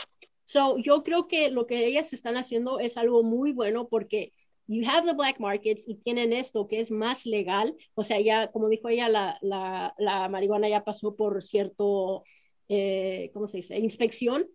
So 0.44 0.76
yo 0.78 1.02
creo 1.02 1.28
que 1.28 1.50
lo 1.50 1.66
que 1.66 1.86
ellas 1.86 2.12
están 2.12 2.36
haciendo 2.36 2.80
es 2.80 2.96
algo 2.96 3.22
muy 3.22 3.52
bueno 3.52 3.88
porque 3.88 4.32
you 4.66 4.88
have 4.88 5.06
the 5.06 5.14
black 5.14 5.40
markets 5.40 5.88
y 5.88 5.96
tienen 5.96 6.32
esto 6.32 6.68
que 6.68 6.80
es 6.80 6.90
más 6.90 7.26
legal, 7.26 7.76
o 7.94 8.04
sea, 8.04 8.20
ya 8.20 8.50
como 8.50 8.68
dijo 8.68 8.88
ella, 8.88 9.08
la, 9.08 9.38
la, 9.42 9.94
la 9.98 10.28
marihuana 10.28 10.68
ya 10.68 10.84
pasó 10.84 11.16
por 11.16 11.42
cierto, 11.42 12.24
eh, 12.68 13.30
¿cómo 13.34 13.48
se 13.48 13.58
dice? 13.58 13.78
Inspección. 13.78 14.48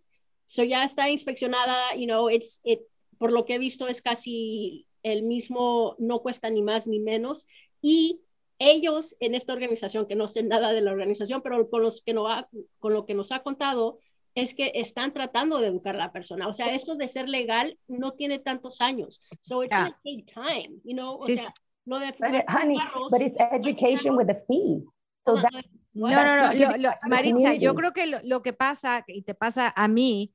So 0.47 0.63
ya 0.63 0.83
está 0.83 1.09
inspeccionada, 1.09 1.93
you 1.95 2.05
know, 2.05 2.29
it's, 2.29 2.61
it, 2.63 2.79
por 3.17 3.31
lo 3.31 3.45
que 3.45 3.55
he 3.55 3.59
visto 3.59 3.87
es 3.87 4.01
casi 4.01 4.87
el 5.03 5.23
mismo, 5.23 5.95
no 5.99 6.21
cuesta 6.21 6.49
ni 6.49 6.61
más 6.61 6.87
ni 6.87 6.99
menos. 6.99 7.47
Y 7.81 8.21
ellos 8.59 9.15
en 9.19 9.35
esta 9.35 9.53
organización, 9.53 10.07
que 10.07 10.15
no 10.15 10.27
sé 10.27 10.43
nada 10.43 10.71
de 10.71 10.81
la 10.81 10.91
organización, 10.91 11.41
pero 11.41 11.69
con, 11.69 11.81
los 11.81 12.01
que 12.01 12.13
no 12.13 12.27
ha, 12.27 12.49
con 12.79 12.93
lo 12.93 13.05
que 13.05 13.13
nos 13.13 13.31
ha 13.31 13.43
contado, 13.43 13.99
es 14.37 14.53
que 14.53 14.71
están 14.75 15.13
tratando 15.13 15.59
de 15.59 15.67
educar 15.67 15.95
a 15.95 15.97
la 15.97 16.11
persona. 16.11 16.47
O 16.47 16.53
sea, 16.53 16.73
esto 16.73 16.95
de 16.95 17.07
ser 17.07 17.27
legal 17.27 17.77
no 17.87 18.13
tiene 18.13 18.37
tantos 18.37 18.81
años. 18.81 19.21
So 19.41 19.63
it's 19.63 19.73
yeah. 19.73 19.97
take 20.03 20.25
time, 20.25 20.79
you 20.83 20.93
know? 20.93 21.17
O 21.17 21.27
sea, 21.27 21.51
lo 21.85 21.99
de 21.99 22.11
but, 22.11 22.45
honey, 22.47 22.77
but 23.09 23.21
it's 23.21 23.37
education 23.51 24.15
with 24.15 24.29
a 24.29 24.35
fee. 24.47 24.83
So 25.25 25.35
no, 25.35 25.41
that, 25.41 25.65
no, 25.93 26.09
no, 26.09 26.53
no, 26.53 26.77
lo, 26.77 26.89
Maritza, 27.07 27.55
yo 27.55 27.73
creo 27.73 27.91
que 27.93 28.05
lo, 28.05 28.19
lo 28.23 28.43
que 28.43 28.53
pasa, 28.53 29.03
y 29.07 29.23
te 29.23 29.33
pasa 29.33 29.73
a 29.75 29.87
mí, 29.87 30.33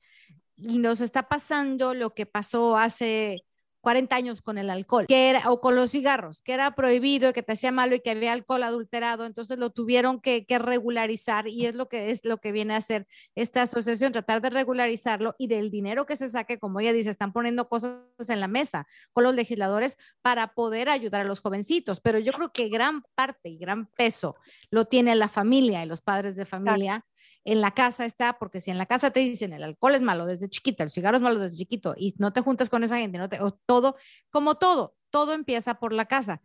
y 0.57 0.79
nos 0.79 1.01
está 1.01 1.29
pasando 1.29 1.95
lo 1.95 2.11
que 2.11 2.27
pasó 2.27 2.77
hace 2.77 3.45
40 3.83 4.17
años 4.17 4.43
con 4.43 4.57
el 4.57 4.71
alcohol, 4.71 5.07
que 5.07 5.29
era, 5.29 5.51
o 5.51 5.61
con 5.61 5.77
los 5.77 5.91
cigarros, 5.91 6.41
que 6.41 6.55
era 6.55 6.71
prohibido, 6.75 7.33
que 7.33 7.43
te 7.43 7.53
hacía 7.53 7.73
malo 7.73 7.97
y 7.97 8.01
que 8.01 8.13
había 8.13 8.33
alcohol 8.33 8.63
adulterado, 8.63 9.27
entonces 9.27 9.59
lo 9.59 9.71
tuvieron 9.71 10.21
que, 10.21 10.47
regularizar 10.53 11.49
y 11.49 11.67
es 11.67 11.75
lo 11.75 11.89
que 11.89 12.11
es 12.11 12.25
lo 12.25 12.39
que 12.39 12.53
viene 12.53 12.75
a 12.75 12.77
hacer 12.77 13.09
esta 13.35 13.63
asociación, 13.63 14.13
tratar 14.13 14.41
de 14.41 14.51
regularizarlo 14.51 15.35
y 15.39 15.49
del 15.49 15.71
dinero 15.71 16.07
que 16.07 16.17
se 16.17 16.31
saque, 16.31 16.59
como 16.59 16.79
ella 16.79 16.93
dice, 16.93 17.11
están 17.11 17.33
poniendo 17.33 17.69
cosas 17.69 18.01
en 18.29 18.39
la 18.39 18.49
mesa 18.49 18.87
con 19.13 19.25
los 19.25 19.35
legisladores 19.35 19.99
para 20.21 20.55
poder 20.55 20.89
ayudar 20.89 21.23
a 21.23 21.25
los 21.25 21.41
jovencitos, 21.41 22.01
pero 22.01 22.19
yo 22.19 22.33
creo 22.33 22.53
que 22.53 22.69
gran 22.69 23.03
parte 23.15 23.49
y 23.49 23.59
gran 23.59 23.87
peso 23.87 24.37
lo 24.71 24.85
tiene 24.85 25.15
la 25.17 25.29
familia 25.29 25.83
y 25.83 25.87
los 25.87 26.01
padres 26.01 26.37
de 26.37 26.45
familia 26.45 27.05
en 27.45 27.61
la 27.61 27.73
casa 27.73 28.05
está, 28.05 28.39
porque 28.39 28.61
si 28.61 28.71
en 28.71 28.79
la 28.79 28.87
casa 28.87 29.11
te 29.11 29.21
dicen 29.21 29.53
el 29.53 29.63
alcohol 29.63 29.95
es 29.95 30.03
malo 30.03 30.27
desde 30.27 30.49
chiquita, 30.49 30.85
el 30.85 30.91
cigarro 30.91 31.17
es 31.17 31.23
malo 31.23 31.41
desde 31.41 31.57
chiquito 31.57 31.95
y 31.97 32.15
no 32.19 32.33
te 32.33 32.41
juntas 32.41 32.69
con 32.71 32.85
esa 32.85 32.99
gente, 32.99 33.19
no 33.19 33.29
te, 33.29 33.41
o 33.41 33.53
todo, 33.53 33.97
como 34.31 34.57
todo, 34.57 34.95
todo 35.11 35.33
empieza 35.33 35.75
por 35.75 35.93
la 35.93 36.07
casa. 36.07 36.43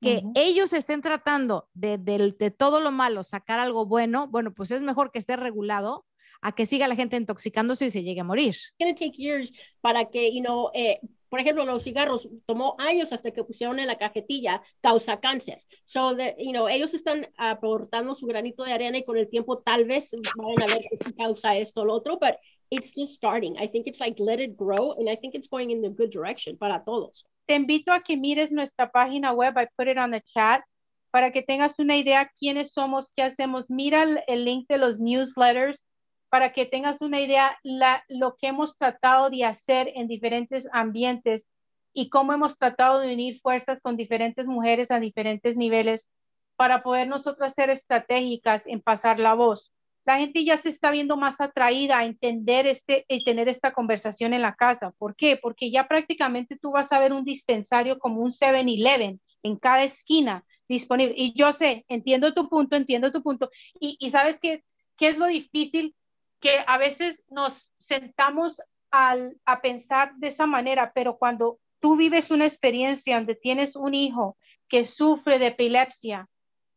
Que 0.00 0.22
ellos 0.36 0.72
estén 0.72 1.02
tratando 1.02 1.68
de, 1.74 1.98
de, 1.98 2.50
todo 2.52 2.78
lo 2.78 2.92
malo 2.92 3.24
sacar 3.24 3.58
algo 3.58 3.84
bueno, 3.84 4.28
bueno, 4.28 4.54
pues 4.54 4.70
es 4.70 4.80
mejor 4.80 5.10
que 5.10 5.18
esté 5.18 5.34
regulado 5.34 6.06
a 6.40 6.54
que 6.54 6.66
siga 6.66 6.86
la 6.86 6.94
gente 6.94 7.16
intoxicándose 7.16 7.86
y 7.86 7.90
se 7.90 8.04
llegue 8.04 8.20
a 8.20 8.24
morir. 8.24 8.54
It's 8.78 9.00
take 9.00 9.16
years 9.16 9.52
para 9.80 10.04
que, 10.04 10.32
you 10.32 10.40
know, 10.40 10.70
eh, 10.72 11.00
por 11.28 11.40
ejemplo, 11.40 11.64
los 11.64 11.84
cigarros 11.84 12.28
tomó 12.46 12.76
años 12.78 13.12
hasta 13.12 13.30
que 13.30 13.44
pusieron 13.44 13.78
en 13.78 13.86
la 13.86 13.96
cajetilla 13.96 14.62
causa 14.80 15.20
cáncer. 15.20 15.62
So, 15.84 16.16
that, 16.16 16.34
you 16.38 16.52
know, 16.52 16.68
ellos 16.68 16.94
están 16.94 17.26
aportando 17.36 18.14
su 18.14 18.26
granito 18.26 18.64
de 18.64 18.72
arena 18.72 18.98
y 18.98 19.04
con 19.04 19.16
el 19.16 19.28
tiempo 19.28 19.58
tal 19.58 19.84
vez 19.84 20.10
van 20.36 20.62
a 20.62 20.74
ver 20.74 20.86
que 20.90 20.96
sí 20.96 21.12
causa 21.14 21.56
esto 21.56 21.82
o 21.82 21.84
lo 21.84 21.94
otro, 21.94 22.18
but 22.18 22.36
it's 22.70 22.92
just 22.94 23.14
starting. 23.14 23.56
I 23.58 23.68
think 23.68 23.86
it's 23.86 24.00
like 24.00 24.20
let 24.22 24.40
it 24.40 24.56
grow 24.56 24.92
and 24.98 25.08
I 25.08 25.16
think 25.16 25.34
it's 25.34 25.48
going 25.48 25.70
in 25.70 25.82
the 25.82 25.90
good 25.90 26.10
direction 26.10 26.56
para 26.56 26.82
todos. 26.84 27.26
Te 27.46 27.54
invito 27.54 27.92
a 27.92 28.00
que 28.00 28.16
mires 28.16 28.50
nuestra 28.50 28.90
página 28.90 29.32
web, 29.32 29.56
I 29.56 29.66
put 29.76 29.88
it 29.88 29.96
on 29.96 30.10
the 30.10 30.22
chat, 30.34 30.62
para 31.10 31.32
que 31.32 31.42
tengas 31.42 31.78
una 31.78 31.96
idea 31.96 32.30
quiénes 32.38 32.72
somos, 32.72 33.12
qué 33.16 33.22
hacemos. 33.22 33.70
Mira 33.70 34.04
el 34.26 34.44
link 34.44 34.66
de 34.68 34.78
los 34.78 35.00
newsletters 35.00 35.84
para 36.28 36.52
que 36.52 36.66
tengas 36.66 37.00
una 37.00 37.20
idea 37.20 37.58
la, 37.62 38.04
lo 38.08 38.36
que 38.36 38.48
hemos 38.48 38.76
tratado 38.76 39.30
de 39.30 39.44
hacer 39.44 39.90
en 39.94 40.08
diferentes 40.08 40.68
ambientes 40.72 41.46
y 41.92 42.10
cómo 42.10 42.32
hemos 42.32 42.58
tratado 42.58 43.00
de 43.00 43.12
unir 43.12 43.40
fuerzas 43.40 43.80
con 43.82 43.96
diferentes 43.96 44.46
mujeres 44.46 44.90
a 44.90 45.00
diferentes 45.00 45.56
niveles 45.56 46.08
para 46.56 46.82
poder 46.82 47.08
nosotros 47.08 47.52
ser 47.52 47.70
estratégicas 47.70 48.66
en 48.66 48.80
pasar 48.80 49.18
la 49.18 49.34
voz. 49.34 49.72
La 50.04 50.18
gente 50.18 50.44
ya 50.44 50.56
se 50.56 50.70
está 50.70 50.90
viendo 50.90 51.16
más 51.16 51.40
atraída 51.40 51.98
a 51.98 52.04
entender 52.04 52.66
este 52.66 53.04
y 53.08 53.24
tener 53.24 53.48
esta 53.48 53.72
conversación 53.72 54.32
en 54.32 54.42
la 54.42 54.54
casa. 54.54 54.92
¿Por 54.98 55.14
qué? 55.14 55.36
Porque 55.36 55.70
ya 55.70 55.86
prácticamente 55.86 56.58
tú 56.58 56.70
vas 56.72 56.90
a 56.92 56.98
ver 56.98 57.12
un 57.12 57.24
dispensario 57.24 57.98
como 57.98 58.22
un 58.22 58.30
7-Eleven 58.30 59.20
en 59.42 59.56
cada 59.56 59.84
esquina 59.84 60.44
disponible. 60.66 61.14
Y 61.16 61.34
yo 61.34 61.52
sé, 61.52 61.84
entiendo 61.88 62.32
tu 62.32 62.48
punto, 62.48 62.76
entiendo 62.76 63.12
tu 63.12 63.22
punto. 63.22 63.50
Y, 63.80 64.10
sabes 64.10 64.40
qué, 64.40 64.64
qué 64.96 65.08
es 65.08 65.18
lo 65.18 65.26
difícil 65.26 65.94
que 66.40 66.64
a 66.66 66.78
veces 66.78 67.24
nos 67.28 67.72
sentamos 67.78 68.60
al, 68.90 69.36
a 69.44 69.60
pensar 69.60 70.14
de 70.16 70.28
esa 70.28 70.46
manera, 70.46 70.92
pero 70.94 71.18
cuando 71.18 71.58
tú 71.80 71.96
vives 71.96 72.30
una 72.30 72.46
experiencia 72.46 73.16
donde 73.16 73.34
tienes 73.34 73.76
un 73.76 73.94
hijo 73.94 74.36
que 74.68 74.84
sufre 74.84 75.38
de 75.38 75.48
epilepsia 75.48 76.28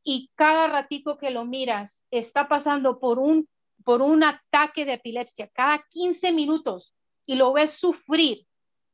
y 0.04 0.32
cada 0.36 0.68
ratito 0.68 1.18
que 1.18 1.32
lo 1.32 1.46
miras 1.46 2.06
está 2.12 2.48
pasando 2.48 3.00
por 3.00 3.20
un, 3.20 3.48
por 3.84 4.02
un 4.02 4.24
ataque 4.24 4.86
de 4.86 4.94
epilepsia, 4.94 5.50
cada 5.54 5.86
15 5.90 6.32
minutos 6.32 6.96
y 7.26 7.36
lo 7.36 7.54
ves 7.54 7.72
sufrir 7.72 8.46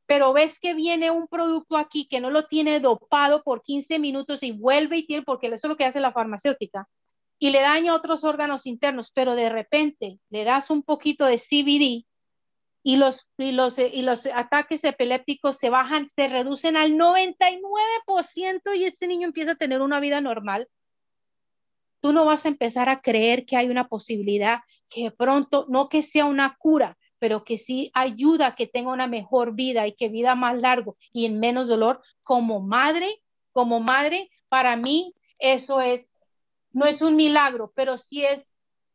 pero 0.08 0.32
ves 0.32 0.58
que 0.58 0.72
viene 0.72 1.10
un 1.10 1.28
producto 1.28 1.76
aquí 1.76 2.08
que 2.08 2.18
no 2.18 2.30
lo 2.30 2.46
tiene 2.46 2.80
dopado 2.80 3.42
por 3.42 3.62
15 3.62 3.98
minutos 3.98 4.42
y 4.42 4.52
vuelve 4.52 4.96
y 4.96 5.06
tiene, 5.06 5.22
porque 5.22 5.48
eso 5.48 5.66
es 5.66 5.68
lo 5.68 5.76
que 5.76 5.84
hace 5.84 6.00
la 6.00 6.12
farmacéutica, 6.12 6.88
y 7.38 7.50
le 7.50 7.60
daña 7.60 7.94
otros 7.94 8.24
órganos 8.24 8.66
internos, 8.66 9.10
pero 9.12 9.34
de 9.34 9.48
repente 9.48 10.18
le 10.30 10.44
das 10.44 10.70
un 10.70 10.82
poquito 10.82 11.24
de 11.26 11.38
CBD 11.38 12.04
y 12.82 12.96
los, 12.96 13.28
y 13.36 13.52
los, 13.52 13.78
y 13.78 14.02
los 14.02 14.26
ataques 14.26 14.82
epilépticos 14.84 15.56
se 15.58 15.70
bajan, 15.70 16.08
se 16.10 16.28
reducen 16.28 16.76
al 16.76 16.92
99% 16.94 18.76
y 18.76 18.84
este 18.84 19.06
niño 19.06 19.26
empieza 19.26 19.52
a 19.52 19.56
tener 19.56 19.82
una 19.82 20.00
vida 20.00 20.20
normal, 20.20 20.68
tú 22.00 22.12
no 22.12 22.24
vas 22.24 22.44
a 22.44 22.48
empezar 22.48 22.88
a 22.88 23.00
creer 23.00 23.44
que 23.46 23.56
hay 23.56 23.68
una 23.68 23.88
posibilidad 23.88 24.60
que 24.88 25.10
pronto, 25.10 25.66
no 25.68 25.88
que 25.88 26.02
sea 26.02 26.24
una 26.24 26.56
cura, 26.58 26.96
pero 27.18 27.44
que 27.44 27.58
sí 27.58 27.90
ayuda 27.94 28.48
a 28.48 28.54
que 28.54 28.66
tenga 28.66 28.92
una 28.92 29.06
mejor 29.06 29.54
vida 29.54 29.86
y 29.86 29.94
que 29.94 30.08
vida 30.08 30.34
más 30.34 30.58
largo 30.58 30.96
y 31.12 31.26
en 31.26 31.40
menos 31.40 31.68
dolor 31.68 32.00
como 32.22 32.60
madre, 32.60 33.22
como 33.52 33.80
madre, 33.80 34.30
para 34.48 34.76
mí 34.76 35.14
eso 35.38 35.80
es, 35.80 36.07
no 36.78 36.86
es 36.86 37.02
un 37.02 37.16
milagro, 37.16 37.72
pero 37.74 37.98
sí 37.98 38.24
es 38.24 38.50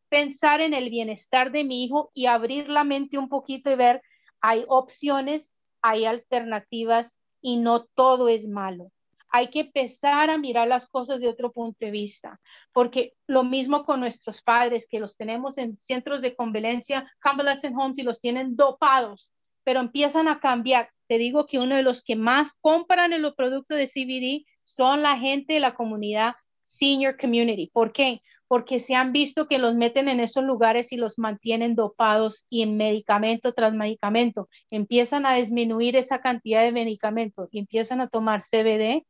pensar 0.09 0.61
en 0.61 0.73
el 0.73 0.89
bienestar 0.89 1.51
de 1.51 1.63
mi 1.63 1.83
hijo 1.83 2.11
y 2.13 2.27
abrir 2.27 2.69
la 2.69 2.83
mente 2.83 3.17
un 3.17 3.29
poquito 3.29 3.71
y 3.71 3.75
ver, 3.75 4.01
hay 4.41 4.63
opciones, 4.67 5.53
hay 5.81 6.05
alternativas 6.05 7.15
y 7.41 7.57
no 7.57 7.85
todo 7.95 8.29
es 8.29 8.47
malo 8.47 8.91
hay 9.35 9.47
que 9.47 9.61
empezar 9.61 10.29
a 10.29 10.37
mirar 10.37 10.67
las 10.67 10.87
cosas 10.87 11.19
de 11.19 11.27
otro 11.27 11.51
punto 11.51 11.77
de 11.79 11.89
vista, 11.89 12.39
porque 12.71 13.15
lo 13.25 13.43
mismo 13.43 13.83
con 13.83 13.99
nuestros 13.99 14.43
padres, 14.43 14.87
que 14.87 14.99
los 14.99 15.17
tenemos 15.17 15.57
en 15.57 15.75
centros 15.79 16.21
de 16.21 16.35
convalencia, 16.35 17.11
convalescent 17.19 17.75
homes, 17.75 17.97
y 17.97 18.03
los 18.03 18.21
tienen 18.21 18.55
dopados, 18.55 19.33
pero 19.63 19.79
empiezan 19.79 20.27
a 20.27 20.39
cambiar. 20.39 20.91
Te 21.07 21.17
digo 21.17 21.47
que 21.47 21.57
uno 21.57 21.75
de 21.75 21.81
los 21.81 22.03
que 22.03 22.15
más 22.15 22.53
compran 22.61 23.11
en 23.11 23.23
los 23.23 23.33
productos 23.33 23.75
de 23.75 23.87
CBD 23.87 24.45
son 24.65 25.01
la 25.01 25.17
gente 25.17 25.55
de 25.55 25.59
la 25.59 25.73
comunidad 25.73 26.35
senior 26.77 27.17
community. 27.17 27.69
¿Por 27.73 27.93
qué? 27.93 28.21
Porque 28.47 28.79
se 28.79 28.95
han 28.95 29.11
visto 29.11 29.47
que 29.47 29.57
los 29.57 29.75
meten 29.75 30.09
en 30.09 30.19
esos 30.19 30.43
lugares 30.43 30.91
y 30.91 30.97
los 30.97 31.17
mantienen 31.17 31.75
dopados 31.75 32.45
y 32.49 32.61
en 32.61 32.77
medicamento 32.77 33.53
tras 33.53 33.73
medicamento. 33.73 34.49
Empiezan 34.69 35.25
a 35.25 35.35
disminuir 35.35 35.95
esa 35.95 36.21
cantidad 36.21 36.61
de 36.61 36.71
medicamentos 36.71 37.49
y 37.51 37.59
empiezan 37.59 38.01
a 38.01 38.07
tomar 38.07 38.41
CBD 38.41 39.03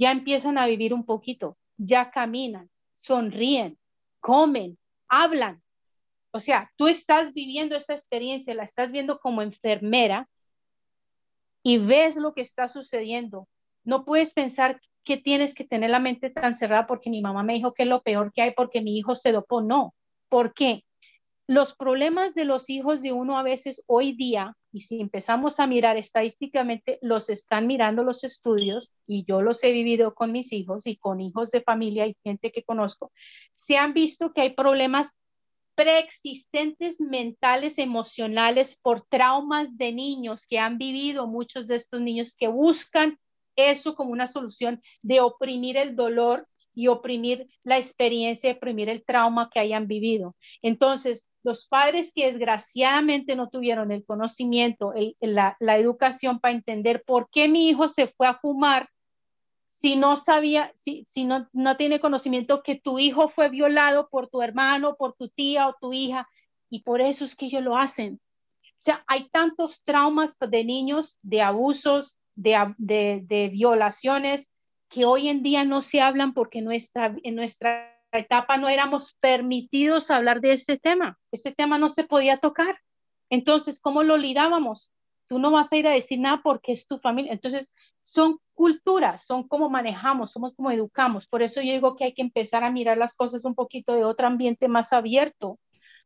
ya 0.00 0.12
empiezan 0.12 0.56
a 0.56 0.66
vivir 0.66 0.94
un 0.94 1.04
poquito, 1.04 1.58
ya 1.76 2.10
caminan, 2.10 2.70
sonríen, 2.94 3.78
comen, 4.18 4.78
hablan. 5.08 5.62
O 6.30 6.40
sea, 6.40 6.72
tú 6.76 6.88
estás 6.88 7.34
viviendo 7.34 7.76
esa 7.76 7.92
experiencia, 7.92 8.54
la 8.54 8.64
estás 8.64 8.90
viendo 8.90 9.18
como 9.18 9.42
enfermera 9.42 10.26
y 11.62 11.76
ves 11.76 12.16
lo 12.16 12.32
que 12.32 12.40
está 12.40 12.66
sucediendo. 12.66 13.46
No 13.84 14.06
puedes 14.06 14.32
pensar 14.32 14.80
que 15.04 15.16
tienes 15.16 15.54
que 15.54 15.64
tener 15.64 15.90
la 15.90 15.98
mente 15.98 16.30
tan 16.30 16.56
cerrada 16.56 16.86
porque 16.86 17.10
mi 17.10 17.22
mamá 17.22 17.42
me 17.42 17.54
dijo 17.54 17.74
que 17.74 17.84
es 17.84 17.88
lo 17.88 18.02
peor 18.02 18.32
que 18.32 18.42
hay 18.42 18.52
porque 18.52 18.80
mi 18.82 18.96
hijo 18.98 19.14
se 19.14 19.32
dopó. 19.32 19.62
No. 19.62 19.94
¿Por 20.28 20.54
qué? 20.54 20.84
Los 21.46 21.74
problemas 21.74 22.34
de 22.34 22.44
los 22.44 22.70
hijos 22.70 23.00
de 23.00 23.10
uno 23.10 23.36
a 23.36 23.42
veces 23.42 23.82
hoy 23.88 24.12
día, 24.12 24.56
y 24.70 24.82
si 24.82 25.00
empezamos 25.00 25.58
a 25.58 25.66
mirar 25.66 25.96
estadísticamente, 25.96 27.00
los 27.02 27.28
están 27.28 27.66
mirando 27.66 28.04
los 28.04 28.22
estudios, 28.22 28.92
y 29.04 29.24
yo 29.24 29.42
los 29.42 29.64
he 29.64 29.72
vivido 29.72 30.14
con 30.14 30.30
mis 30.30 30.52
hijos 30.52 30.86
y 30.86 30.96
con 30.96 31.20
hijos 31.20 31.50
de 31.50 31.60
familia 31.60 32.06
y 32.06 32.16
gente 32.22 32.52
que 32.52 32.62
conozco, 32.62 33.10
se 33.56 33.76
han 33.78 33.94
visto 33.94 34.32
que 34.32 34.42
hay 34.42 34.50
problemas 34.50 35.16
preexistentes 35.74 37.00
mentales, 37.00 37.78
emocionales 37.78 38.78
por 38.80 39.06
traumas 39.08 39.76
de 39.76 39.92
niños 39.92 40.46
que 40.46 40.58
han 40.58 40.78
vivido 40.78 41.26
muchos 41.26 41.66
de 41.66 41.76
estos 41.76 42.00
niños 42.00 42.36
que 42.36 42.46
buscan 42.48 43.18
eso 43.56 43.94
como 43.94 44.10
una 44.10 44.26
solución 44.26 44.82
de 45.02 45.20
oprimir 45.20 45.76
el 45.76 45.96
dolor 45.96 46.46
y 46.74 46.88
oprimir 46.88 47.48
la 47.64 47.78
experiencia, 47.78 48.52
oprimir 48.52 48.88
el 48.88 49.04
trauma 49.04 49.50
que 49.52 49.60
hayan 49.60 49.86
vivido. 49.86 50.36
Entonces, 50.62 51.26
los 51.42 51.66
padres 51.66 52.12
que 52.14 52.30
desgraciadamente 52.30 53.34
no 53.34 53.48
tuvieron 53.48 53.92
el 53.92 54.04
conocimiento, 54.04 54.92
la, 55.20 55.56
educación 55.78 56.38
para 56.38 56.54
entender 56.54 57.02
por 57.04 57.28
qué 57.30 57.48
mi 57.48 57.68
hijo 57.68 57.88
se 57.88 58.08
fue 58.08 58.26
a 58.26 58.38
fumar 58.38 58.88
si 59.66 59.96
no 59.96 60.18
sabía, 60.18 60.72
si, 60.74 61.04
si 61.06 61.24
no, 61.24 61.48
no 61.52 61.76
tiene 61.78 62.00
conocimiento 62.00 62.62
que 62.62 62.74
tu 62.74 62.98
hijo 62.98 63.30
fue 63.30 63.48
violado 63.48 64.08
por 64.10 64.28
tu 64.28 64.42
hermano, 64.42 64.96
por 64.96 65.14
tu 65.14 65.30
tía 65.30 65.68
o 65.68 65.76
tu 65.80 65.94
hija, 65.94 66.28
y 66.68 66.82
por 66.82 67.00
eso 67.00 67.24
es 67.24 67.34
que 67.34 67.46
ellos 67.46 67.62
lo 67.62 67.78
hacen. 67.78 68.20
O 68.62 68.82
sea, 68.82 69.04
hay 69.06 69.28
tantos 69.30 69.82
traumas 69.82 70.36
de 70.38 70.64
niños, 70.64 71.18
de 71.22 71.40
abusos, 71.40 72.18
de, 72.40 73.50
violaciones, 73.52 74.48
que 74.88 75.04
hoy 75.04 75.28
en 75.28 75.42
día 75.42 75.64
no 75.64 75.82
se 75.82 76.00
hablan 76.00 76.34
porque 76.34 76.62
nuestra, 76.62 77.14
en 77.22 77.34
nuestra 77.36 77.96
etapa 78.12 78.56
no 78.56 78.68
éramos 78.68 79.16
permitidos 79.20 80.10
hablar 80.10 80.40
de 80.40 80.54
ese 80.54 80.78
tema. 80.78 81.18
Ese 81.30 81.52
tema 81.52 81.78
no 81.78 81.88
se 81.88 82.04
podía 82.04 82.38
tocar. 82.38 82.78
Entonces, 83.28 83.80
¿cómo 83.80 84.02
lo 84.02 84.16
lidábamos? 84.16 84.90
Tú 85.28 85.38
no 85.38 85.52
vas 85.52 85.72
a 85.72 85.76
ir 85.76 85.86
a 85.86 85.92
decir 85.92 86.18
nada 86.18 86.40
porque 86.42 86.72
es 86.72 86.86
tu 86.86 86.98
familia. 86.98 87.32
Entonces, 87.32 87.72
son 88.02 88.38
culturas, 88.54 89.24
son 89.24 89.46
cómo 89.46 89.70
manejamos, 89.70 90.32
somos 90.32 90.54
como 90.54 90.72
educamos. 90.72 91.28
Por 91.28 91.42
eso 91.42 91.60
yo 91.60 91.72
digo 91.72 91.94
que 91.94 92.04
hay 92.04 92.14
que 92.14 92.22
empezar 92.22 92.64
a 92.64 92.70
mirar 92.70 92.98
las 92.98 93.14
cosas 93.14 93.44
un 93.44 93.54
poquito 93.54 93.94
de 93.94 94.04
otro 94.04 94.26
ambiente 94.26 94.66
más 94.66 94.92
abierto, 94.92 95.60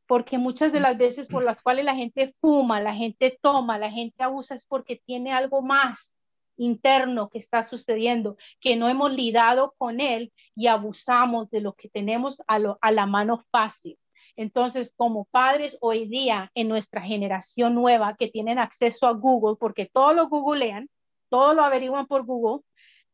porque 0.06 0.36
muchas 0.36 0.72
de 0.72 0.80
las 0.80 0.98
veces 0.98 1.26
por 1.26 1.42
las 1.42 1.62
cuales 1.62 1.86
la 1.86 1.94
gente 1.94 2.34
fuma, 2.40 2.80
la 2.82 2.94
gente 2.94 3.38
toma, 3.40 3.78
la 3.78 3.90
gente 3.90 4.22
abusa 4.22 4.54
es 4.54 4.66
porque 4.66 5.00
tiene 5.06 5.32
algo 5.32 5.62
más 5.62 6.14
interno 6.56 7.28
que 7.28 7.38
está 7.38 7.62
sucediendo, 7.62 8.36
que 8.60 8.76
no 8.76 8.88
hemos 8.88 9.12
lidado 9.12 9.74
con 9.78 10.00
él 10.00 10.32
y 10.54 10.66
abusamos 10.68 11.50
de 11.50 11.60
lo 11.60 11.74
que 11.74 11.88
tenemos 11.88 12.40
a, 12.46 12.58
a 12.80 12.92
la 12.92 13.06
mano 13.06 13.44
fácil. 13.50 13.98
Entonces, 14.36 14.92
como 14.96 15.26
padres 15.26 15.78
hoy 15.80 16.06
día 16.08 16.50
en 16.54 16.68
nuestra 16.68 17.02
generación 17.02 17.74
nueva 17.74 18.16
que 18.16 18.28
tienen 18.28 18.58
acceso 18.58 19.06
a 19.06 19.12
Google, 19.12 19.56
porque 19.58 19.88
todo 19.92 20.12
lo 20.12 20.28
googlean, 20.28 20.88
todo 21.28 21.54
lo 21.54 21.62
averiguan 21.62 22.06
por 22.06 22.24
Google, 22.24 22.62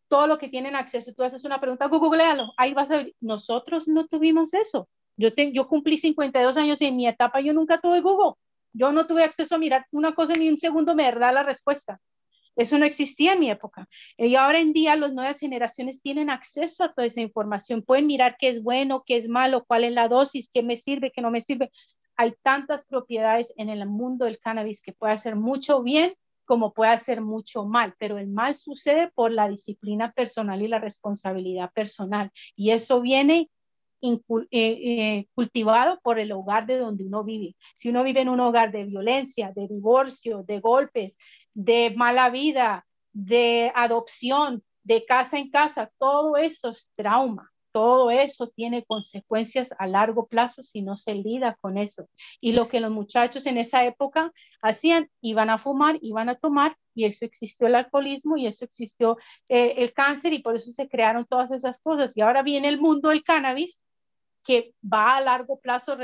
todo 0.08 0.26
lo 0.26 0.38
que 0.38 0.48
tienen 0.48 0.74
acceso, 0.74 1.12
tú 1.14 1.22
haces 1.22 1.44
una 1.44 1.60
pregunta, 1.60 1.86
googlealo, 1.86 2.52
ahí 2.56 2.74
vas 2.74 2.90
a 2.90 2.98
ver, 2.98 3.14
nosotros 3.20 3.86
no 3.86 4.06
tuvimos 4.06 4.54
eso. 4.54 4.88
Yo, 5.16 5.28
yo 5.52 5.68
cumplí 5.68 5.98
52 5.98 6.56
años 6.56 6.80
y 6.80 6.86
en 6.86 6.96
mi 6.96 7.06
etapa 7.06 7.40
yo 7.40 7.52
nunca 7.52 7.80
tuve 7.80 8.00
Google. 8.00 8.34
Yo 8.72 8.92
no 8.92 9.06
tuve 9.06 9.24
acceso 9.24 9.54
a 9.54 9.58
mirar 9.58 9.86
una 9.90 10.14
cosa 10.14 10.32
ni 10.34 10.48
un 10.48 10.58
segundo 10.58 10.94
me 10.94 11.10
da 11.12 11.32
la 11.32 11.42
respuesta. 11.42 12.00
Eso 12.60 12.78
no 12.78 12.84
existía 12.84 13.32
en 13.32 13.40
mi 13.40 13.50
época. 13.50 13.88
Y 14.18 14.34
ahora 14.34 14.60
en 14.60 14.74
día 14.74 14.94
las 14.94 15.14
nuevas 15.14 15.40
generaciones 15.40 16.02
tienen 16.02 16.28
acceso 16.28 16.84
a 16.84 16.92
toda 16.92 17.06
esa 17.06 17.22
información. 17.22 17.80
Pueden 17.80 18.06
mirar 18.06 18.36
qué 18.38 18.50
es 18.50 18.62
bueno, 18.62 19.02
qué 19.06 19.16
es 19.16 19.30
malo, 19.30 19.64
cuál 19.64 19.84
es 19.84 19.92
la 19.92 20.08
dosis, 20.08 20.50
qué 20.52 20.62
me 20.62 20.76
sirve, 20.76 21.10
qué 21.10 21.22
no 21.22 21.30
me 21.30 21.40
sirve. 21.40 21.72
Hay 22.18 22.34
tantas 22.42 22.84
propiedades 22.84 23.50
en 23.56 23.70
el 23.70 23.86
mundo 23.86 24.26
del 24.26 24.38
cannabis 24.38 24.82
que 24.82 24.92
puede 24.92 25.14
hacer 25.14 25.36
mucho 25.36 25.82
bien 25.82 26.12
como 26.44 26.74
puede 26.74 26.90
hacer 26.90 27.22
mucho 27.22 27.64
mal, 27.64 27.94
pero 27.98 28.18
el 28.18 28.26
mal 28.26 28.54
sucede 28.54 29.10
por 29.14 29.32
la 29.32 29.48
disciplina 29.48 30.12
personal 30.12 30.60
y 30.60 30.68
la 30.68 30.80
responsabilidad 30.80 31.72
personal. 31.72 32.30
Y 32.56 32.72
eso 32.72 33.00
viene 33.00 33.48
eh, 34.02 34.18
eh, 34.50 35.26
cultivado 35.34 35.98
por 36.02 36.18
el 36.18 36.32
hogar 36.32 36.66
de 36.66 36.78
donde 36.78 37.04
uno 37.04 37.24
vive. 37.24 37.56
Si 37.76 37.88
uno 37.88 38.02
vive 38.02 38.20
en 38.20 38.28
un 38.28 38.40
hogar 38.40 38.72
de 38.72 38.84
violencia, 38.84 39.52
de 39.54 39.68
divorcio, 39.68 40.42
de 40.42 40.60
golpes, 40.60 41.16
de 41.54 41.92
mala 41.96 42.30
vida, 42.30 42.86
de 43.12 43.72
adopción, 43.74 44.62
de 44.82 45.04
casa 45.04 45.38
en 45.38 45.50
casa, 45.50 45.90
todo 45.98 46.36
eso 46.36 46.70
es 46.70 46.90
trauma. 46.96 47.50
Todo 47.72 48.10
eso 48.10 48.48
tiene 48.48 48.84
consecuencias 48.84 49.72
a 49.78 49.86
largo 49.86 50.26
plazo 50.26 50.62
si 50.62 50.82
no 50.82 50.96
se 50.96 51.14
lida 51.14 51.56
con 51.60 51.78
eso. 51.78 52.08
Y 52.40 52.52
lo 52.52 52.68
que 52.68 52.80
los 52.80 52.90
muchachos 52.90 53.46
en 53.46 53.58
esa 53.58 53.84
época 53.84 54.32
hacían, 54.60 55.08
iban 55.20 55.50
a 55.50 55.58
fumar, 55.58 55.98
iban 56.02 56.28
a 56.28 56.34
tomar, 56.34 56.76
y 56.94 57.04
eso 57.04 57.24
existió 57.24 57.68
el 57.68 57.76
alcoholismo 57.76 58.36
y 58.36 58.46
eso 58.46 58.64
existió 58.64 59.18
eh, 59.48 59.74
el 59.78 59.92
cáncer, 59.92 60.32
y 60.32 60.40
por 60.40 60.56
eso 60.56 60.72
se 60.72 60.88
crearon 60.88 61.26
todas 61.26 61.52
esas 61.52 61.80
cosas. 61.80 62.16
Y 62.16 62.22
ahora 62.22 62.42
viene 62.42 62.68
el 62.68 62.80
mundo 62.80 63.10
del 63.10 63.22
cannabis, 63.22 63.84
que 64.44 64.74
va 64.82 65.16
a 65.16 65.20
largo 65.20 65.60
plazo 65.60 65.96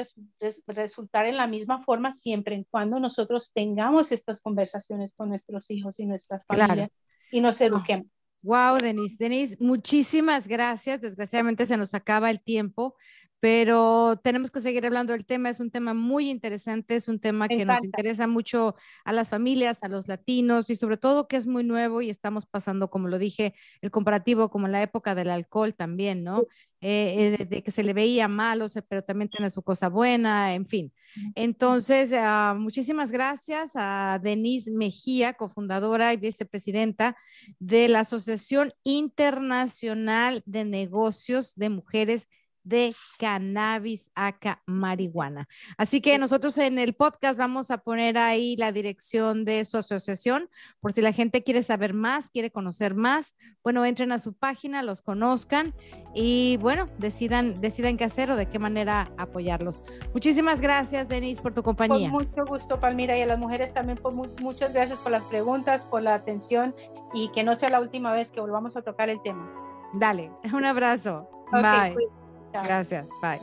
resultar 0.66 1.27
en 1.27 1.37
la 1.37 1.46
misma 1.46 1.83
forma 1.85 2.12
siempre 2.12 2.55
en 2.55 2.64
cuando 2.64 3.01
nosotros 3.01 3.53
tengamos 3.53 4.12
estas 4.12 4.40
conversaciones 4.40 5.14
con 5.14 5.29
nuestros 5.29 5.70
hijos 5.70 5.99
y 6.01 6.07
nuestras 6.07 6.44
familias 6.46 6.90
y 7.31 7.40
nos 7.40 7.61
eduquemos. 7.61 8.07
Wow, 8.42 8.79
Denise. 8.79 9.16
Denise, 9.18 9.57
muchísimas 9.59 10.46
gracias. 10.46 11.01
Desgraciadamente 11.01 11.66
se 11.66 11.77
nos 11.77 11.94
acaba 11.94 12.31
el 12.31 12.40
tiempo, 12.40 12.94
pero 13.40 14.20
tenemos 14.22 14.53
que 14.53 14.61
seguir 14.61 14.87
hablando 14.87 15.12
del 15.12 15.27
tema. 15.27 15.51
Es 15.51 15.59
un 15.59 15.70
tema 15.70 15.94
muy 15.94 16.31
interesante, 16.31 16.94
es 16.94 17.09
un 17.09 17.18
tema 17.18 17.49
que 17.49 17.64
nos 17.64 17.83
interesa 17.83 18.29
mucho 18.29 18.77
a 19.05 19.12
las 19.12 19.31
familias, 19.31 19.83
a 19.83 19.88
los 19.88 20.07
latinos 20.07 20.70
y 20.70 20.77
sobre 20.77 20.96
todo 20.96 21.27
que 21.27 21.37
es 21.37 21.46
muy 21.46 21.64
nuevo 21.64 22.03
y 22.03 22.11
estamos 22.11 22.46
pasando, 22.46 22.88
como 22.88 23.09
lo 23.09 23.18
dije, 23.18 23.55
el 23.81 23.90
comparativo 23.90 24.49
como 24.49 24.68
la 24.68 24.83
época 24.83 25.16
del 25.16 25.31
alcohol 25.31 25.75
también, 25.75 26.22
¿no? 26.22 26.44
Eh, 26.81 27.47
de 27.49 27.62
que 27.62 27.71
se 27.71 27.83
le 27.83 27.93
veía 27.93 28.29
malo, 28.29 28.67
pero 28.89 29.03
también 29.03 29.31
tiene 29.31 29.51
su 29.51 29.62
cosa 29.62 29.89
buena, 29.89 30.55
en 30.55 30.67
fin. 30.67 30.93
Entonces, 31.35 32.12
ah, 32.15 32.55
muchísimas 32.59 33.11
gracias 33.11 33.71
a 33.75 34.21
Denise 34.23 34.71
Mejía, 34.71 35.35
cofundadora 35.35 36.12
y 36.12 36.17
vicepresidenta 36.19 37.17
de 37.59 37.89
la 37.89 38.01
Asociación 38.01 38.73
Internacional 38.85 40.43
de 40.45 40.65
Negocios 40.65 41.55
de 41.57 41.71
Mujeres 41.71 42.29
de 42.66 42.94
cannabis 43.18 44.11
acá 44.14 44.61
marihuana. 44.66 45.48
Así 45.79 46.00
que 46.00 46.18
nosotros 46.18 46.59
en 46.59 46.79
el 46.79 46.94
podcast 46.94 47.38
vamos 47.38 47.70
a 47.70 47.79
poner 47.79 48.18
ahí 48.18 48.57
la 48.57 48.72
dirección 48.72 49.44
de 49.44 49.64
su 49.64 49.79
asociación 49.79 50.50
por 50.81 50.92
si 50.92 51.00
la 51.00 51.12
gente 51.12 51.44
quiere 51.44 51.62
saber 51.62 51.94
más, 51.94 52.29
quiere 52.29 52.50
conocer 52.50 52.94
más. 52.94 53.35
Bueno, 53.62 53.85
entren 53.85 54.11
a 54.11 54.18
su 54.18 54.33
página, 54.33 54.83
los 54.83 55.00
conozcan 55.00 55.74
y 56.12 56.59
bueno, 56.61 56.88
decidan, 56.98 57.61
decidan 57.61 57.96
qué 57.96 58.05
hacer 58.05 58.31
o 58.33 58.37
de 58.37 58.46
qué 58.46 58.59
manera 58.59 59.12
apoyarlos. 59.16 59.85
Muchísimas 60.12 60.61
gracias, 60.61 61.09
Denise, 61.09 61.40
por 61.40 61.55
tu 61.55 61.62
compañía. 61.62 62.11
Con 62.11 62.26
mucho 62.26 62.44
gusto, 62.46 62.81
Palmira, 62.81 63.16
y 63.16 63.22
a 63.22 63.26
las 63.26 63.38
mujeres 63.38 63.72
también 63.72 63.96
por 63.98 64.12
muchas 64.14 64.72
gracias 64.72 64.98
por 64.98 65.12
las 65.12 65.24
preguntas, 65.24 65.85
por 65.87 66.02
la 66.02 66.14
atención 66.14 66.74
y 67.14 67.31
que 67.31 67.44
no 67.44 67.55
sea 67.55 67.70
la 67.70 67.81
última 67.81 68.12
vez 68.12 68.33
que 68.33 68.40
volvamos 68.40 68.76
a 68.76 68.83
tocar 68.83 69.09
el 69.09 69.22
tema. 69.22 69.48
Dale, 69.94 70.33
un 70.52 70.64
abrazo. 70.64 71.29
Bye. 71.52 71.94
Pues, 71.94 72.26
Gracias. 72.53 73.07
Bye. 73.21 73.41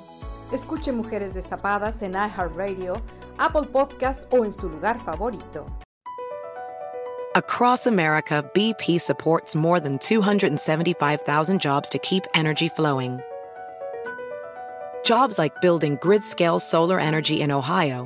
Escuche 0.52 0.92
Mujeres 0.92 1.34
Destapadas 1.34 2.02
en 2.02 2.14
iHeartRadio, 2.14 3.02
Apple 3.40 3.64
Podcasts 3.64 4.28
o 4.32 4.44
en 4.44 4.54
su 4.54 4.70
lugar 4.70 5.00
favorito. 5.04 5.66
Across 7.36 7.88
America, 7.88 8.48
BP 8.54 9.02
supports 9.02 9.56
more 9.56 9.80
than 9.80 9.98
275,000 9.98 11.60
jobs 11.60 11.90
to 11.90 11.98
keep 11.98 12.28
energy 12.36 12.70
flowing. 12.70 13.20
Jobs 15.04 15.40
like 15.40 15.60
building 15.60 15.98
grid-scale 16.00 16.60
solar 16.60 17.00
energy 17.00 17.42
in 17.42 17.52
Ohio 17.52 18.06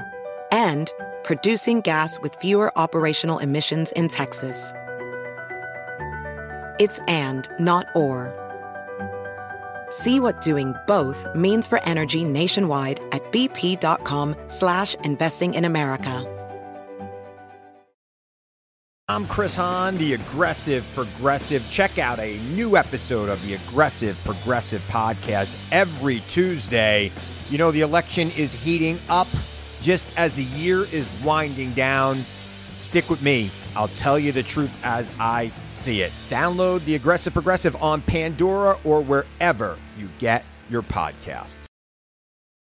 and 0.54 0.94
producing 1.24 1.82
gas 1.82 2.18
with 2.22 2.36
fewer 2.36 2.72
operational 2.78 3.40
emissions 3.40 3.92
in 3.92 4.08
Texas. 4.08 4.72
It's 6.80 7.00
and, 7.10 7.50
not 7.60 7.88
or. 7.96 8.47
See 9.90 10.20
what 10.20 10.42
doing 10.42 10.74
both 10.88 11.26
means 11.36 11.68
for 11.68 11.84
energy 11.84 12.24
nationwide 12.24 13.00
at 13.12 13.32
bp.com 13.32 14.36
slash 14.48 14.96
investing 15.04 15.54
in 15.54 15.66
America. 15.66 16.34
I'm 19.10 19.26
Chris 19.28 19.56
Hahn, 19.56 19.96
the 19.96 20.16
Aggressive 20.16 20.86
Progressive. 20.94 21.66
Check 21.72 21.98
out 21.98 22.20
a 22.20 22.38
new 22.56 22.76
episode 22.76 23.30
of 23.30 23.42
the 23.48 23.54
Aggressive 23.54 24.22
Progressive 24.26 24.82
podcast 24.90 25.58
every 25.72 26.20
Tuesday. 26.30 27.10
You 27.50 27.58
know, 27.58 27.72
the 27.72 27.80
election 27.80 28.30
is 28.32 28.52
heating 28.54 29.00
up 29.08 29.30
just 29.82 30.06
as 30.18 30.34
the 30.34 30.44
year 30.44 30.80
is 30.92 31.10
winding 31.24 31.72
down. 31.72 32.18
Stick 32.88 33.10
with 33.10 33.22
me. 33.22 33.50
I'll 33.76 33.90
tell 33.90 34.18
you 34.18 34.32
the 34.32 34.44
truth 34.44 34.72
as 34.82 35.12
I 35.20 35.52
see 35.66 36.04
it. 36.04 36.14
Download 36.30 36.86
the 36.86 36.96
Aggressive 36.96 37.34
Progressive 37.34 37.76
on 37.84 38.02
Pandora 38.02 38.80
or 38.86 39.02
wherever 39.02 39.78
you 40.00 40.08
get 40.20 40.46
your 40.70 40.84
podcasts. 40.84 41.67